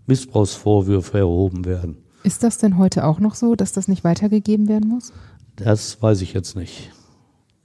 [0.06, 1.96] Missbrauchsvorwürfe erhoben werden.
[2.22, 5.14] Ist das denn heute auch noch so, dass das nicht weitergegeben werden muss?
[5.56, 6.90] Das weiß ich jetzt nicht.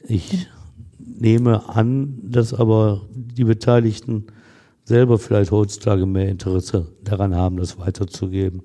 [0.08, 0.48] Ich
[0.98, 4.28] nehme an, dass aber die Beteiligten
[4.84, 8.64] selber vielleicht heutzutage mehr Interesse daran haben, das weiterzugeben.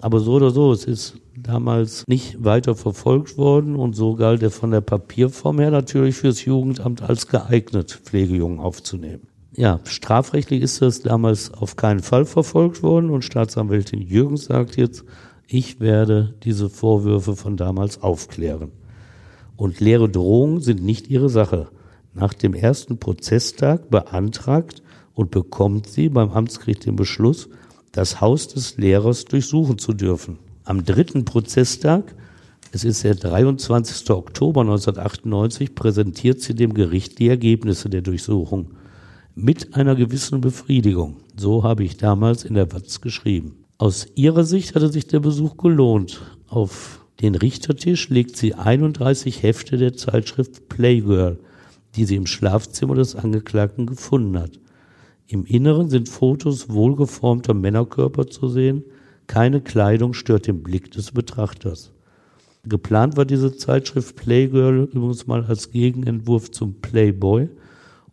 [0.00, 4.50] Aber so oder so, es ist damals nicht weiter verfolgt worden und so galt er
[4.50, 9.28] von der Papierform her natürlich fürs Jugendamt als geeignet, Pflegejungen aufzunehmen.
[9.54, 15.04] Ja, strafrechtlich ist das damals auf keinen Fall verfolgt worden und Staatsanwältin Jürgens sagt jetzt,
[15.46, 18.72] ich werde diese Vorwürfe von damals aufklären.
[19.62, 21.68] Und leere Drohungen sind nicht ihre Sache.
[22.14, 24.82] Nach dem ersten Prozesstag beantragt
[25.14, 27.48] und bekommt sie beim Amtsgericht den Beschluss,
[27.92, 30.40] das Haus des Lehrers durchsuchen zu dürfen.
[30.64, 32.12] Am dritten Prozesstag,
[32.72, 34.10] es ist der 23.
[34.10, 38.72] Oktober 1998, präsentiert sie dem Gericht die Ergebnisse der Durchsuchung
[39.36, 41.18] mit einer gewissen Befriedigung.
[41.36, 43.64] So habe ich damals in der Watz geschrieben.
[43.78, 46.20] Aus ihrer Sicht hatte sich der Besuch gelohnt.
[46.48, 51.38] Auf den Richtertisch legt sie 31 Hefte der Zeitschrift Playgirl,
[51.94, 54.58] die sie im Schlafzimmer des Angeklagten gefunden hat.
[55.28, 58.84] Im Inneren sind Fotos wohlgeformter Männerkörper zu sehen.
[59.26, 61.92] Keine Kleidung stört den Blick des Betrachters.
[62.64, 67.48] Geplant war diese Zeitschrift Playgirl übrigens mal als Gegenentwurf zum Playboy–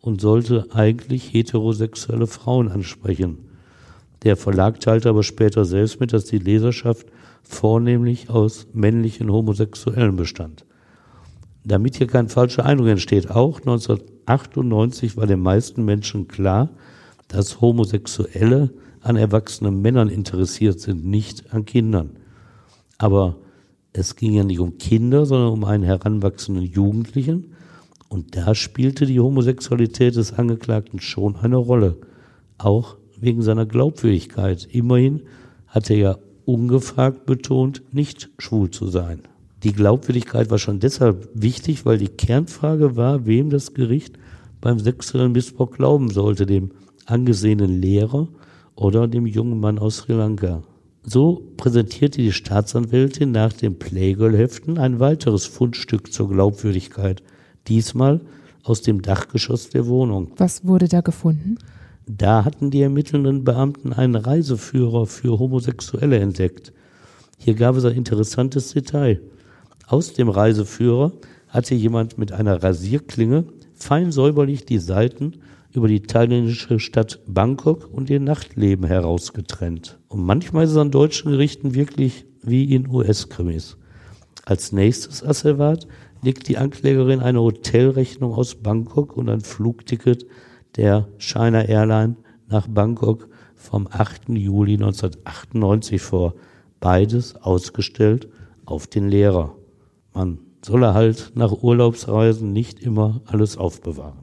[0.00, 3.38] und sollte eigentlich heterosexuelle Frauen ansprechen.
[4.22, 7.06] Der Verlag teilte aber später selbst mit, dass die Leserschaft
[7.50, 10.64] vornehmlich aus männlichen Homosexuellen bestand.
[11.64, 16.70] Damit hier kein falscher Eindruck entsteht, auch 1998 war den meisten Menschen klar,
[17.28, 18.70] dass Homosexuelle
[19.02, 22.16] an erwachsenen Männern interessiert sind, nicht an Kindern.
[22.98, 23.36] Aber
[23.92, 27.54] es ging ja nicht um Kinder, sondern um einen heranwachsenden Jugendlichen,
[28.08, 31.96] und da spielte die Homosexualität des Angeklagten schon eine Rolle,
[32.58, 34.66] auch wegen seiner Glaubwürdigkeit.
[34.72, 35.22] Immerhin
[35.68, 36.18] hat er ja
[36.52, 39.22] ungefragt betont, nicht schwul zu sein.
[39.62, 44.18] Die Glaubwürdigkeit war schon deshalb wichtig, weil die Kernfrage war, wem das Gericht
[44.60, 46.70] beim sexuellen Missbrauch glauben sollte, dem
[47.06, 48.28] angesehenen Lehrer
[48.74, 50.62] oder dem jungen Mann aus Sri Lanka.
[51.02, 57.22] So präsentierte die Staatsanwältin nach den Playgirl-Heften ein weiteres Fundstück zur Glaubwürdigkeit.
[57.68, 58.20] Diesmal
[58.62, 60.32] aus dem Dachgeschoss der Wohnung.
[60.36, 61.56] Was wurde da gefunden?
[62.16, 66.72] Da hatten die ermittelnden Beamten einen Reiseführer für Homosexuelle entdeckt.
[67.38, 69.20] Hier gab es ein interessantes Detail.
[69.86, 71.12] Aus dem Reiseführer
[71.48, 73.44] hatte jemand mit einer Rasierklinge
[73.74, 75.34] fein säuberlich die Seiten
[75.72, 80.00] über die thailändische Stadt Bangkok und ihr Nachtleben herausgetrennt.
[80.08, 83.76] Und manchmal ist es an deutschen Gerichten wirklich wie in US-Krimis.
[84.44, 85.86] Als nächstes Asservat
[86.22, 90.26] legt die Anklägerin eine Hotelrechnung aus Bangkok und ein Flugticket
[90.76, 92.16] der China Airline
[92.48, 94.30] nach Bangkok vom 8.
[94.30, 96.34] Juli 1998 vor.
[96.80, 98.28] Beides ausgestellt
[98.64, 99.54] auf den Lehrer.
[100.14, 104.18] Man solle halt nach Urlaubsreisen nicht immer alles aufbewahren.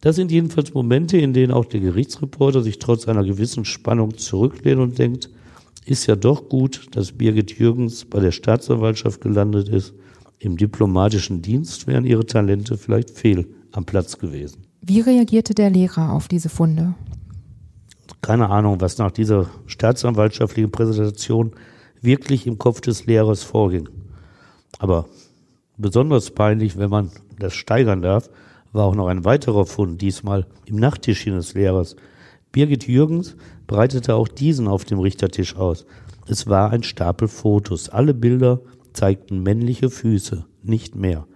[0.00, 4.80] Das sind jedenfalls Momente, in denen auch der Gerichtsreporter sich trotz einer gewissen Spannung zurücklehnt
[4.80, 5.30] und denkt,
[5.86, 9.94] ist ja doch gut, dass Birgit Jürgens bei der Staatsanwaltschaft gelandet ist.
[10.38, 14.66] Im diplomatischen Dienst wären ihre Talente vielleicht fehl am Platz gewesen.
[14.86, 16.94] Wie reagierte der Lehrer auf diese Funde?
[18.20, 21.52] Keine Ahnung, was nach dieser staatsanwaltschaftlichen Präsentation
[22.02, 23.88] wirklich im Kopf des Lehrers vorging.
[24.78, 25.06] Aber
[25.78, 28.28] besonders peinlich, wenn man das steigern darf,
[28.72, 31.96] war auch noch ein weiterer Fund, diesmal im Nachttischchen des Lehrers.
[32.52, 35.86] Birgit Jürgens breitete auch diesen auf dem Richtertisch aus.
[36.28, 37.88] Es war ein Stapel Fotos.
[37.88, 38.60] Alle Bilder
[38.92, 41.26] zeigten männliche Füße, nicht mehr.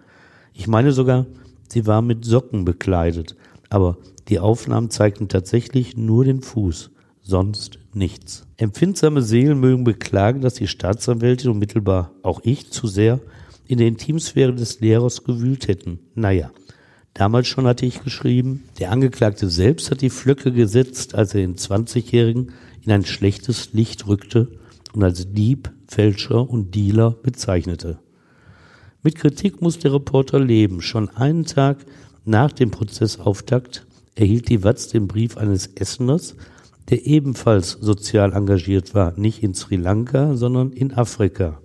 [0.52, 1.24] Ich meine sogar,
[1.70, 3.36] sie war mit Socken bekleidet,
[3.70, 6.90] aber die Aufnahmen zeigten tatsächlich nur den Fuß,
[7.22, 8.46] sonst nichts.
[8.56, 13.20] Empfindsame Seelen mögen beklagen, dass die Staatsanwältin und mittelbar auch ich zu sehr
[13.66, 15.98] in der Intimsphäre des Lehrers gewühlt hätten.
[16.14, 16.50] Naja,
[17.14, 21.56] damals schon hatte ich geschrieben, der Angeklagte selbst hat die Flöcke gesetzt, als er den
[21.56, 22.52] 20-Jährigen
[22.82, 24.48] in ein schlechtes Licht rückte
[24.94, 27.98] und als Dieb, Fälscher und Dealer bezeichnete.
[29.02, 30.80] Mit Kritik muss der Reporter leben.
[30.80, 31.78] Schon einen Tag
[32.24, 36.36] nach dem Prozessauftakt erhielt die Watz den Brief eines Esseners,
[36.90, 41.60] der ebenfalls sozial engagiert war, nicht in Sri Lanka, sondern in Afrika.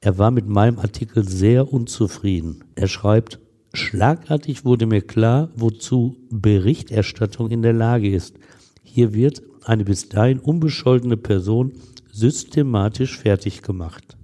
[0.00, 2.64] Er war mit meinem Artikel sehr unzufrieden.
[2.74, 3.40] Er schreibt,
[3.74, 8.36] Schlagartig wurde mir klar, wozu Berichterstattung in der Lage ist.
[8.84, 11.72] Hier wird eine bis dahin unbescholtene Person
[12.12, 14.16] systematisch fertig gemacht.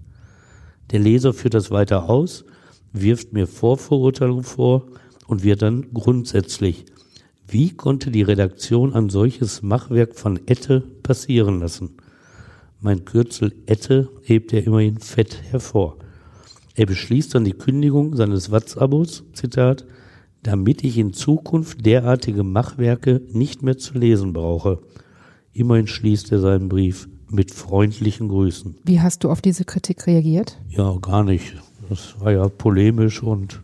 [0.92, 2.44] Der Leser führt das weiter aus,
[2.92, 4.86] wirft mir Vorverurteilung vor
[5.30, 6.84] und wird dann grundsätzlich.
[7.46, 11.90] Wie konnte die Redaktion ein solches Machwerk von Ette passieren lassen?
[12.80, 15.98] Mein Kürzel Ette hebt er immerhin fett hervor.
[16.74, 19.86] Er beschließt dann die Kündigung seines WhatsAppos, Zitat,
[20.42, 24.80] damit ich in Zukunft derartige Machwerke nicht mehr zu lesen brauche.
[25.52, 28.78] Immerhin schließt er seinen Brief mit freundlichen Grüßen.
[28.84, 30.58] Wie hast du auf diese Kritik reagiert?
[30.70, 31.54] Ja, gar nicht.
[31.88, 33.60] Das war ja polemisch und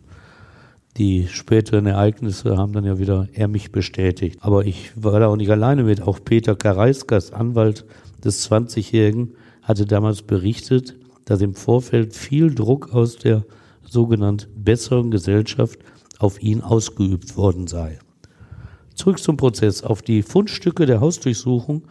[0.96, 4.38] die späteren Ereignisse haben dann ja wieder er mich bestätigt.
[4.40, 6.00] Aber ich war da auch nicht alleine mit.
[6.00, 7.84] Auch Peter Kareiskas, Anwalt
[8.24, 10.94] des 20-Jährigen, hatte damals berichtet,
[11.26, 13.44] dass im Vorfeld viel Druck aus der
[13.82, 15.78] sogenannten besseren Gesellschaft
[16.18, 17.98] auf ihn ausgeübt worden sei.
[18.94, 19.82] Zurück zum Prozess.
[19.82, 21.82] Auf die Fundstücke der Hausdurchsuchung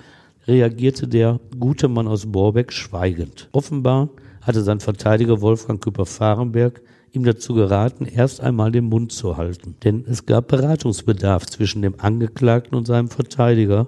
[0.47, 3.49] reagierte der gute Mann aus Borbeck schweigend.
[3.51, 4.09] Offenbar
[4.41, 6.81] hatte sein Verteidiger Wolfgang Küpper-Fahrenberg
[7.15, 9.75] ihm dazu geraten, erst einmal den Mund zu halten.
[9.83, 13.87] Denn es gab Beratungsbedarf zwischen dem Angeklagten und seinem Verteidiger,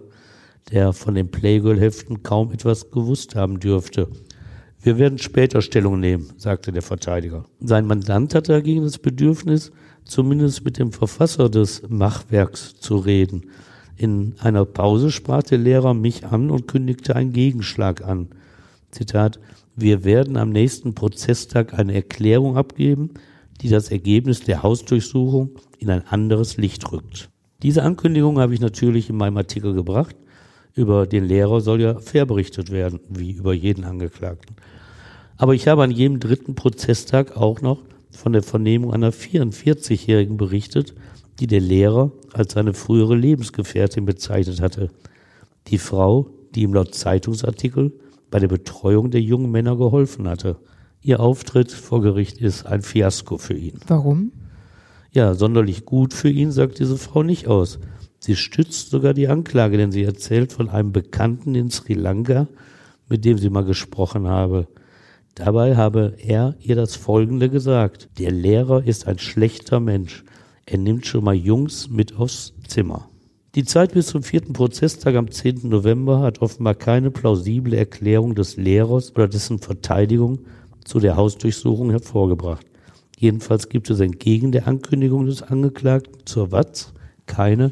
[0.71, 4.07] der von den Playgirl-Heften kaum etwas gewusst haben dürfte.
[4.81, 7.45] Wir werden später Stellung nehmen, sagte der Verteidiger.
[7.59, 9.71] Sein Mandant hatte dagegen das Bedürfnis,
[10.05, 13.47] zumindest mit dem Verfasser des Machwerks zu reden.
[13.97, 18.29] In einer Pause sprach der Lehrer mich an und kündigte einen Gegenschlag an.
[18.91, 19.39] Zitat,
[19.79, 23.11] wir werden am nächsten Prozesstag eine Erklärung abgeben,
[23.61, 27.29] die das Ergebnis der Hausdurchsuchung in ein anderes Licht rückt.
[27.61, 30.15] Diese Ankündigung habe ich natürlich in meinem Artikel gebracht.
[30.73, 34.55] Über den Lehrer soll ja fair berichtet werden, wie über jeden Angeklagten.
[35.37, 40.95] Aber ich habe an jedem dritten Prozesstag auch noch von der Vernehmung einer 44-Jährigen berichtet,
[41.39, 44.89] die der Lehrer als seine frühere Lebensgefährtin bezeichnet hatte.
[45.67, 47.91] Die Frau, die ihm laut Zeitungsartikel
[48.29, 50.57] bei der Betreuung der jungen Männer geholfen hatte.
[51.01, 53.79] Ihr Auftritt vor Gericht ist ein Fiasko für ihn.
[53.87, 54.31] Warum?
[55.11, 57.79] Ja, sonderlich gut für ihn sagt diese Frau nicht aus.
[58.19, 62.47] Sie stützt sogar die Anklage, denn sie erzählt von einem Bekannten in Sri Lanka,
[63.07, 64.67] mit dem sie mal gesprochen habe.
[65.35, 68.09] Dabei habe er ihr das Folgende gesagt.
[68.17, 70.23] Der Lehrer ist ein schlechter Mensch.
[70.65, 73.07] Er nimmt schon mal Jungs mit aufs Zimmer.
[73.55, 75.69] Die Zeit bis zum vierten Prozesstag am 10.
[75.69, 80.39] November hat offenbar keine plausible Erklärung des Lehrers oder dessen Verteidigung
[80.83, 82.65] zu der Hausdurchsuchung hervorgebracht.
[83.17, 86.93] Jedenfalls gibt es entgegen der Ankündigung des Angeklagten zur Watz
[87.25, 87.71] keine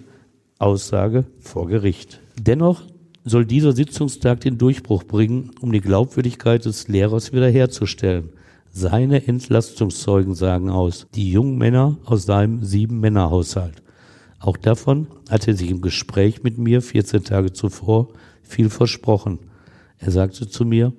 [0.57, 2.19] Aussage vor Gericht.
[2.39, 2.81] Dennoch
[3.23, 8.29] soll dieser Sitzungstag den Durchbruch bringen, um die Glaubwürdigkeit des Lehrers wiederherzustellen.
[8.71, 13.84] Seine Entlastungszeugen sagen aus, die jungen Männer aus seinem Sieben-Männer-Haushalt.
[14.45, 18.09] Auch davon hat er sich im Gespräch mit mir 14 Tage zuvor
[18.43, 19.39] viel versprochen.
[19.97, 20.93] Er sagte zu mir,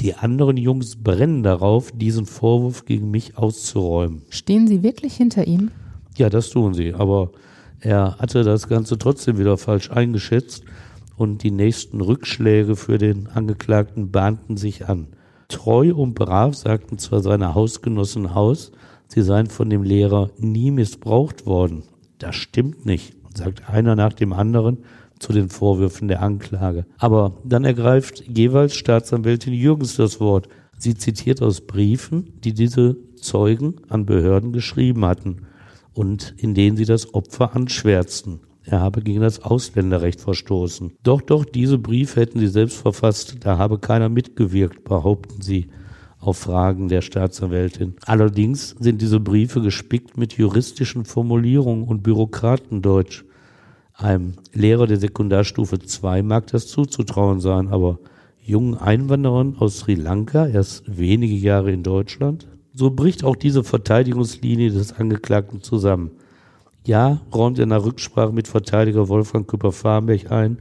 [0.00, 4.22] die anderen Jungs brennen darauf, diesen Vorwurf gegen mich auszuräumen.
[4.30, 5.70] Stehen Sie wirklich hinter ihm?
[6.16, 6.92] Ja, das tun sie.
[6.92, 7.30] Aber
[7.78, 10.64] er hatte das Ganze trotzdem wieder falsch eingeschätzt
[11.16, 15.06] und die nächsten Rückschläge für den Angeklagten bahnten sich an.
[15.46, 18.72] Treu und brav sagten zwar seine Hausgenossen aus,
[19.06, 21.84] sie seien von dem Lehrer nie missbraucht worden.
[22.18, 24.78] Das stimmt nicht, sagt einer nach dem anderen
[25.18, 26.86] zu den Vorwürfen der Anklage.
[26.98, 30.48] Aber dann ergreift jeweils Staatsanwältin Jürgens das Wort.
[30.78, 35.46] Sie zitiert aus Briefen, die diese Zeugen an Behörden geschrieben hatten
[35.92, 38.40] und in denen sie das Opfer anschwärzten.
[38.64, 40.92] Er habe gegen das Ausländerrecht verstoßen.
[41.02, 45.68] Doch, doch, diese Briefe hätten sie selbst verfasst, da habe keiner mitgewirkt, behaupten sie
[46.20, 47.94] auf Fragen der Staatsanwältin.
[48.04, 53.24] Allerdings sind diese Briefe gespickt mit juristischen Formulierungen und Bürokratendeutsch.
[53.94, 57.98] Einem Lehrer der Sekundarstufe 2 mag das zuzutrauen sein, aber
[58.40, 64.70] jungen Einwanderern aus Sri Lanka, erst wenige Jahre in Deutschland, so bricht auch diese Verteidigungslinie
[64.70, 66.12] des Angeklagten zusammen.
[66.86, 70.58] Ja, räumt er nach Rücksprache mit Verteidiger Wolfgang Küpper-Farmbech ein,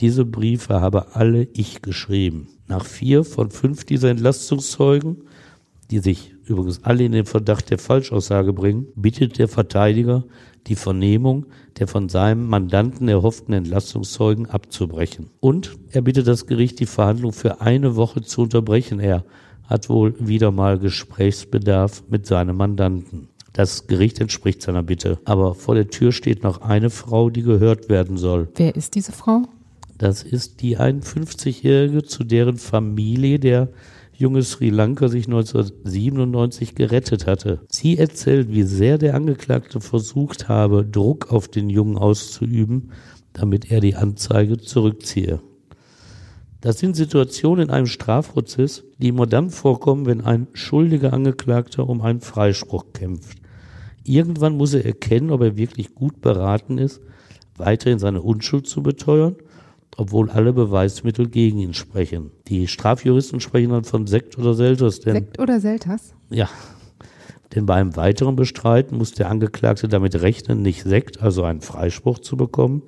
[0.00, 2.48] diese Briefe habe alle ich geschrieben.
[2.66, 5.24] Nach vier von fünf dieser Entlastungszeugen,
[5.90, 10.24] die sich übrigens alle in den Verdacht der Falschaussage bringen, bittet der Verteidiger,
[10.66, 11.46] die Vernehmung
[11.78, 15.30] der von seinem Mandanten erhofften Entlastungszeugen abzubrechen.
[15.40, 19.00] Und er bittet das Gericht, die Verhandlung für eine Woche zu unterbrechen.
[19.00, 19.24] Er
[19.64, 23.28] hat wohl wieder mal Gesprächsbedarf mit seinem Mandanten.
[23.52, 25.18] Das Gericht entspricht seiner Bitte.
[25.24, 28.48] Aber vor der Tür steht noch eine Frau, die gehört werden soll.
[28.56, 29.46] Wer ist diese Frau?
[30.00, 33.68] Das ist die 51-Jährige, zu deren Familie der
[34.14, 37.60] junge Sri Lanka sich 1997 gerettet hatte.
[37.68, 42.92] Sie erzählt, wie sehr der Angeklagte versucht habe, Druck auf den Jungen auszuüben,
[43.34, 45.42] damit er die Anzeige zurückziehe.
[46.62, 52.00] Das sind Situationen in einem Strafprozess, die immer dann vorkommen, wenn ein schuldiger Angeklagter um
[52.00, 53.36] einen Freispruch kämpft.
[54.02, 57.02] Irgendwann muss er erkennen, ob er wirklich gut beraten ist,
[57.58, 59.36] weiterhin seine Unschuld zu beteuern
[59.96, 62.30] obwohl alle Beweismittel gegen ihn sprechen.
[62.48, 65.00] Die Strafjuristen sprechen dann von Sekt oder Selters.
[65.00, 66.14] Denn, Sekt oder Selters?
[66.30, 66.48] Ja.
[67.54, 72.20] Denn bei einem weiteren Bestreiten muss der Angeklagte damit rechnen, nicht Sekt, also einen Freispruch
[72.20, 72.82] zu bekommen,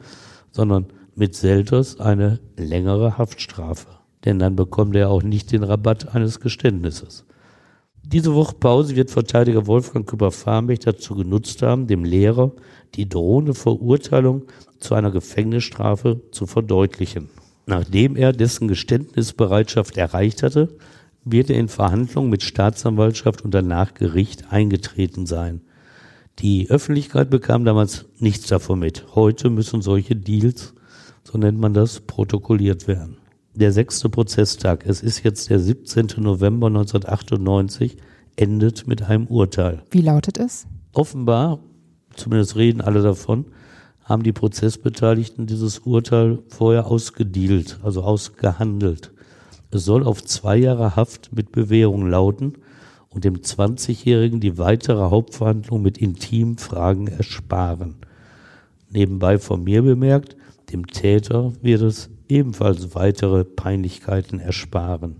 [0.52, 3.88] sondern mit Selters eine längere Haftstrafe.
[4.24, 7.24] Denn dann bekommt er auch nicht den Rabatt eines Geständnisses.
[8.04, 12.52] Diese Woche Pause wird Verteidiger Wolfgang Küpper-Farmbech dazu genutzt haben, dem Lehrer
[12.94, 14.44] die drohende Verurteilung
[14.78, 17.30] zu einer Gefängnisstrafe zu verdeutlichen.
[17.66, 20.76] Nachdem er dessen Geständnisbereitschaft erreicht hatte,
[21.24, 25.62] wird er in Verhandlungen mit Staatsanwaltschaft und danach Gericht eingetreten sein.
[26.38, 29.14] Die Öffentlichkeit bekam damals nichts davon mit.
[29.14, 30.74] Heute müssen solche Deals,
[31.22, 33.18] so nennt man das, protokolliert werden.
[33.54, 36.08] Der sechste Prozesstag, es ist jetzt der 17.
[36.18, 37.98] November 1998,
[38.34, 39.82] endet mit einem Urteil.
[39.90, 40.66] Wie lautet es?
[40.94, 41.60] Offenbar,
[42.16, 43.46] zumindest reden alle davon,
[44.04, 49.12] haben die Prozessbeteiligten dieses Urteil vorher ausgedealt, also ausgehandelt.
[49.70, 52.54] Es soll auf zwei Jahre Haft mit Bewährung lauten
[53.08, 57.96] und dem 20-Jährigen die weitere Hauptverhandlung mit intimen Fragen ersparen.
[58.90, 60.36] Nebenbei von mir bemerkt,
[60.72, 65.16] dem Täter wird es ebenfalls weitere Peinlichkeiten ersparen.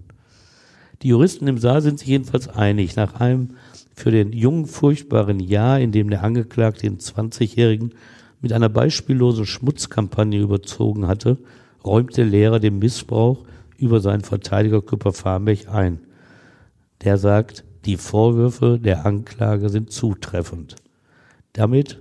[1.03, 2.97] Die Juristen im Saal sind sich jedenfalls einig.
[2.97, 3.57] Nach einem
[3.95, 7.95] für den jungen furchtbaren Jahr, in dem der Angeklagte den 20-Jährigen
[8.41, 11.39] mit einer beispiellosen Schmutzkampagne überzogen hatte,
[11.85, 13.45] räumt der Lehrer den Missbrauch
[13.77, 16.01] über seinen Verteidiger Küpper Farmbech ein.
[17.03, 20.77] Der sagt, die Vorwürfe der Anklage sind zutreffend.
[21.53, 22.01] Damit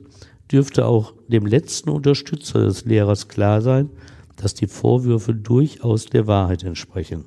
[0.52, 3.90] dürfte auch dem letzten Unterstützer des Lehrers klar sein,
[4.36, 7.26] dass die Vorwürfe durchaus der Wahrheit entsprechen.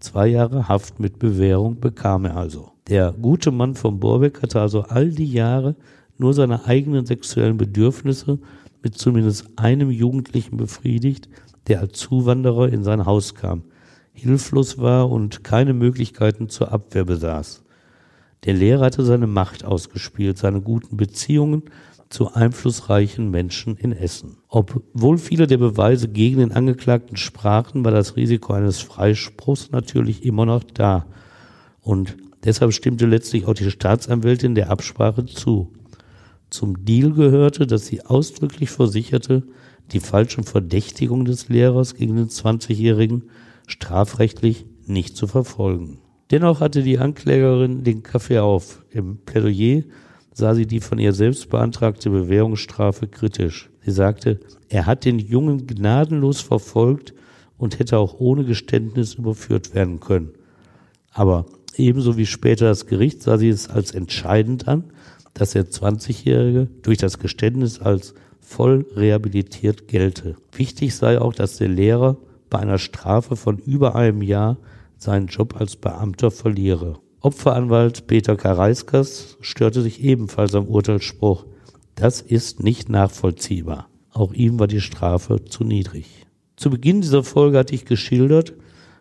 [0.00, 2.72] Zwei Jahre Haft mit Bewährung bekam er also.
[2.88, 5.76] Der gute Mann von Borbeck hatte also all die Jahre
[6.16, 8.38] nur seine eigenen sexuellen Bedürfnisse
[8.82, 11.28] mit zumindest einem Jugendlichen befriedigt,
[11.66, 13.64] der als Zuwanderer in sein Haus kam,
[14.12, 17.62] hilflos war und keine Möglichkeiten zur Abwehr besaß.
[18.44, 21.64] Der Lehrer hatte seine Macht ausgespielt, seine guten Beziehungen
[22.08, 24.38] zu einflussreichen Menschen in Essen.
[24.48, 30.46] Obwohl viele der Beweise gegen den Angeklagten sprachen, war das Risiko eines Freispruchs natürlich immer
[30.46, 31.04] noch da.
[31.82, 35.72] Und deshalb stimmte letztlich auch die Staatsanwältin der Absprache zu.
[36.50, 39.42] Zum Deal gehörte, dass sie ausdrücklich versicherte,
[39.92, 43.24] die falschen Verdächtigungen des Lehrers gegen den 20-Jährigen
[43.66, 45.98] strafrechtlich nicht zu verfolgen.
[46.30, 48.84] Dennoch hatte die Anklägerin den Kaffee auf.
[48.90, 49.82] Im Plädoyer
[50.32, 53.70] sah sie die von ihr selbst beantragte Bewährungsstrafe kritisch.
[53.80, 57.14] Sie sagte, er hat den Jungen gnadenlos verfolgt
[57.56, 60.32] und hätte auch ohne Geständnis überführt werden können.
[61.12, 61.46] Aber
[61.78, 64.84] ebenso wie später das Gericht sah sie es als entscheidend an,
[65.34, 70.36] dass der 20-Jährige durch das Geständnis als voll rehabilitiert gelte.
[70.52, 72.16] Wichtig sei auch, dass der Lehrer
[72.50, 74.56] bei einer Strafe von über einem Jahr
[74.96, 76.98] seinen Job als Beamter verliere.
[77.20, 81.46] Opferanwalt Peter Karaiskas störte sich ebenfalls am Urteilsspruch.
[81.94, 83.88] Das ist nicht nachvollziehbar.
[84.12, 86.26] Auch ihm war die Strafe zu niedrig.
[86.56, 88.54] Zu Beginn dieser Folge hatte ich geschildert,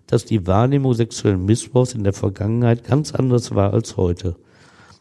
[0.08, 4.36] dass die Wahrnehmung sexuellen Missbrauchs in der Vergangenheit ganz anders war als heute.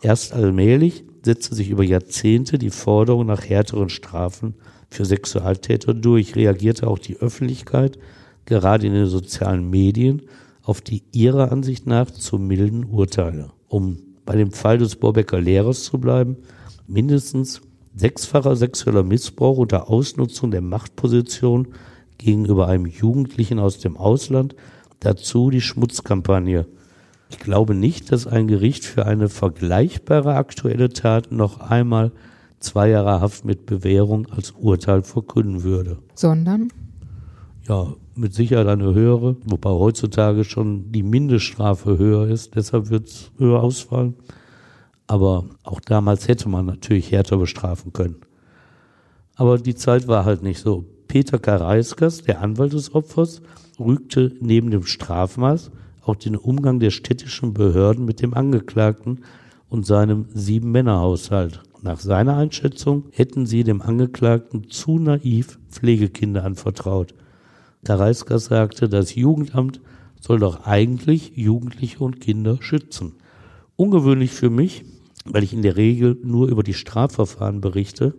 [0.03, 4.55] Erst allmählich setzte sich über Jahrzehnte die Forderung nach härteren Strafen
[4.89, 7.99] für Sexualtäter durch, reagierte auch die Öffentlichkeit,
[8.45, 10.23] gerade in den sozialen Medien,
[10.63, 13.51] auf die ihrer Ansicht nach zu milden Urteile.
[13.69, 16.37] Um bei dem Fall des Borbecker Lehrers zu bleiben,
[16.87, 17.61] mindestens
[17.95, 21.69] sechsfacher sexueller Missbrauch unter Ausnutzung der Machtposition
[22.19, 24.55] gegenüber einem Jugendlichen aus dem Ausland,
[25.01, 26.67] dazu die Schmutzkampagne
[27.29, 32.13] ich glaube nicht, dass ein Gericht für eine vergleichbare aktuelle Tat noch einmal
[32.61, 35.99] zwei Jahre Haft mit Bewährung als Urteil verkünden würde.
[36.15, 36.69] Sondern?
[37.69, 43.33] Ja, mit Sicherheit eine höhere, wobei heutzutage schon die Mindeststrafe höher ist, deshalb wird es
[43.39, 44.15] höher ausfallen.
[45.09, 48.17] Aber auch damals hätte man natürlich härter bestrafen können.
[49.35, 50.85] Aber die Zeit war halt nicht so.
[51.09, 53.43] Peter Karaiskas, der Anwalt des Opfers,
[53.79, 55.71] rügte neben dem Strafmaß
[56.03, 59.25] auch den Umgang der städtischen Behörden mit dem Angeklagten
[59.69, 61.63] und seinem Sieben-Männer-Haushalt.
[61.83, 67.15] Nach seiner Einschätzung hätten sie dem Angeklagten zu naiv Pflegekinder anvertraut.
[67.85, 69.81] Kareiskas sagte, das Jugendamt
[70.21, 73.13] soll doch eigentlich Jugendliche und Kinder schützen.
[73.77, 74.85] Ungewöhnlich für mich,
[75.25, 78.15] weil ich in der Regel nur über die Strafverfahren berichte,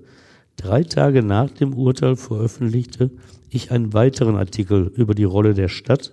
[0.57, 3.11] drei Tage nach dem Urteil veröffentlichte
[3.49, 6.11] ich einen weiteren Artikel über die Rolle der Stadt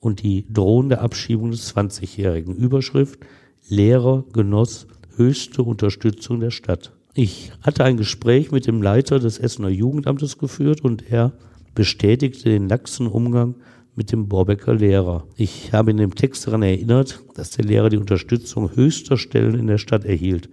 [0.00, 2.56] und die drohende Abschiebung des 20-jährigen.
[2.56, 3.20] Überschrift
[3.68, 6.92] Lehrer genoss höchste Unterstützung der Stadt.
[7.14, 11.32] Ich hatte ein Gespräch mit dem Leiter des Essener Jugendamtes geführt und er
[11.74, 13.54] bestätigte den laxen Umgang
[13.94, 15.24] mit dem Borbecker Lehrer.
[15.36, 19.66] Ich habe in dem Text daran erinnert, dass der Lehrer die Unterstützung höchster Stellen in
[19.66, 20.48] der Stadt erhielt,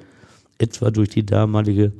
[0.57, 1.93] etwa durch die damalige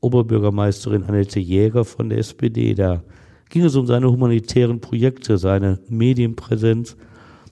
[0.00, 2.74] Oberbürgermeisterin Annette Jäger von der SPD.
[2.74, 3.02] Da
[3.48, 6.96] ging es um seine humanitären Projekte, seine Medienpräsenz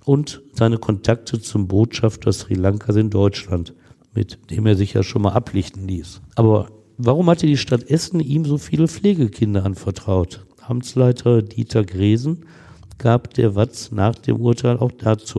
[0.04, 3.74] und seine Kontakte zum Botschafter Sri Lankas in Deutschland,
[4.14, 6.22] mit dem er sich ja schon mal ablichten ließ.
[6.36, 10.46] Aber warum hatte die Stadt Essen ihm so viele Pflegekinder anvertraut?
[10.62, 12.46] Amtsleiter Dieter Gresen
[12.98, 15.38] gab der Watz nach dem Urteil auch dazu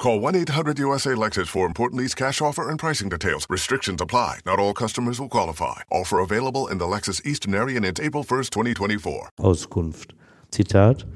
[0.00, 3.44] Call 1 800 USA Lexus for important lease cash offer and pricing details.
[3.50, 4.38] Restrictions apply.
[4.46, 5.82] Not all customers will qualify.
[5.90, 9.28] Offer available in the Lexus Eastern area it's April 1st, 2024.
[9.36, 10.14] Auskunft.
[10.50, 11.06] Zitat.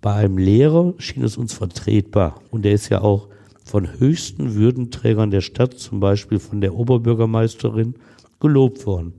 [0.00, 3.28] Bei einem Lehrer schien es uns vertretbar und er ist ja auch
[3.64, 7.96] von höchsten Würdenträgern der Stadt, zum Beispiel von der Oberbürgermeisterin,
[8.38, 9.12] gelobt worden.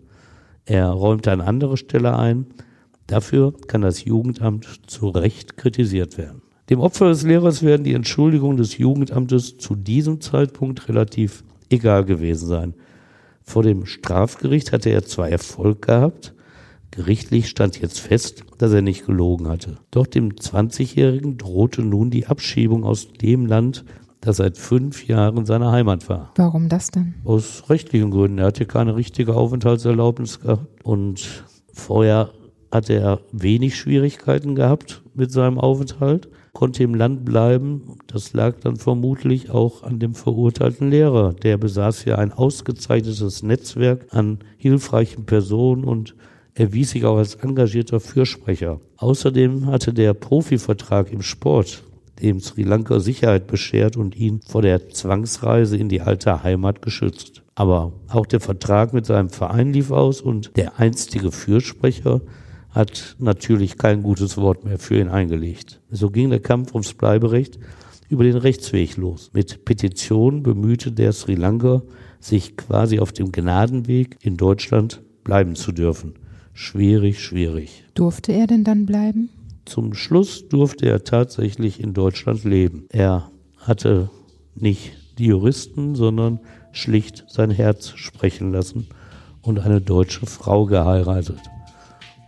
[0.64, 2.46] Er räumte an anderer Stelle ein,
[3.08, 6.42] dafür kann das Jugendamt zu Recht kritisiert werden.
[6.72, 12.48] Dem Opfer des Lehrers werden die Entschuldigungen des Jugendamtes zu diesem Zeitpunkt relativ egal gewesen
[12.48, 12.74] sein.
[13.44, 16.34] Vor dem Strafgericht hatte er zwar Erfolg gehabt,
[16.90, 19.80] gerichtlich stand jetzt fest, dass er nicht gelogen hatte.
[19.92, 23.84] Doch dem 20-Jährigen drohte nun die Abschiebung aus dem Land,
[24.22, 26.32] das seit fünf Jahren seine Heimat war.
[26.38, 27.16] Warum das denn?
[27.26, 28.38] Aus rechtlichen Gründen.
[28.38, 31.44] Er hatte keine richtige Aufenthaltserlaubnis gehabt und
[31.74, 32.30] vorher
[32.72, 37.98] hatte er wenig Schwierigkeiten gehabt mit seinem Aufenthalt konnte im Land bleiben.
[38.08, 41.34] Das lag dann vermutlich auch an dem verurteilten Lehrer.
[41.34, 46.16] Der besaß ja ein ausgezeichnetes Netzwerk an hilfreichen Personen und
[46.54, 48.82] erwies sich auch als engagierter Fürsprecher.
[48.98, 51.84] Außerdem hatte der Profivertrag im Sport
[52.22, 57.42] dem Sri Lanka Sicherheit beschert und ihn vor der Zwangsreise in die alte Heimat geschützt.
[57.56, 62.22] Aber auch der Vertrag mit seinem Verein lief aus und der einstige Fürsprecher
[62.72, 65.82] hat natürlich kein gutes Wort mehr für ihn eingelegt.
[65.90, 67.60] So ging der Kampf ums Bleiberecht
[68.10, 69.32] über den Rechtsweg los.
[69.34, 71.82] Mit Petition bemühte der Sri Lanka
[72.20, 76.16] sich quasi auf dem Gnadenweg in Deutschland bleiben zu dürfen.
[76.54, 77.86] Schwierig, schwierig.
[77.94, 79.30] Durfte er denn dann bleiben?
[79.66, 82.86] Zum Schluss durfte er tatsächlich in Deutschland leben.
[82.90, 84.10] Er hatte
[84.56, 86.40] nicht die Juristen, sondern
[86.72, 88.88] schlicht sein Herz sprechen lassen
[89.42, 91.40] und eine deutsche Frau geheiratet.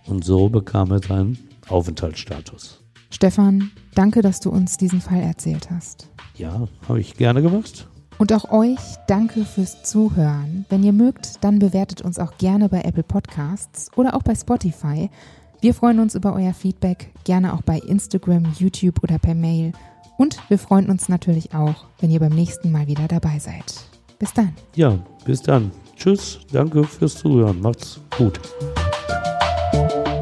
[0.05, 1.37] Und so bekam er seinen
[1.69, 2.81] Aufenthaltsstatus.
[3.09, 6.09] Stefan, danke, dass du uns diesen Fall erzählt hast.
[6.35, 7.87] Ja, habe ich gerne gemacht.
[8.17, 10.65] Und auch euch danke fürs Zuhören.
[10.69, 15.09] Wenn ihr mögt, dann bewertet uns auch gerne bei Apple Podcasts oder auch bei Spotify.
[15.61, 19.71] Wir freuen uns über euer Feedback, gerne auch bei Instagram, YouTube oder per Mail.
[20.17, 23.63] Und wir freuen uns natürlich auch, wenn ihr beim nächsten Mal wieder dabei seid.
[24.19, 24.53] Bis dann.
[24.75, 25.71] Ja, bis dann.
[25.95, 27.61] Tschüss, danke fürs Zuhören.
[27.61, 28.39] Macht's gut.
[29.73, 30.12] Thank you.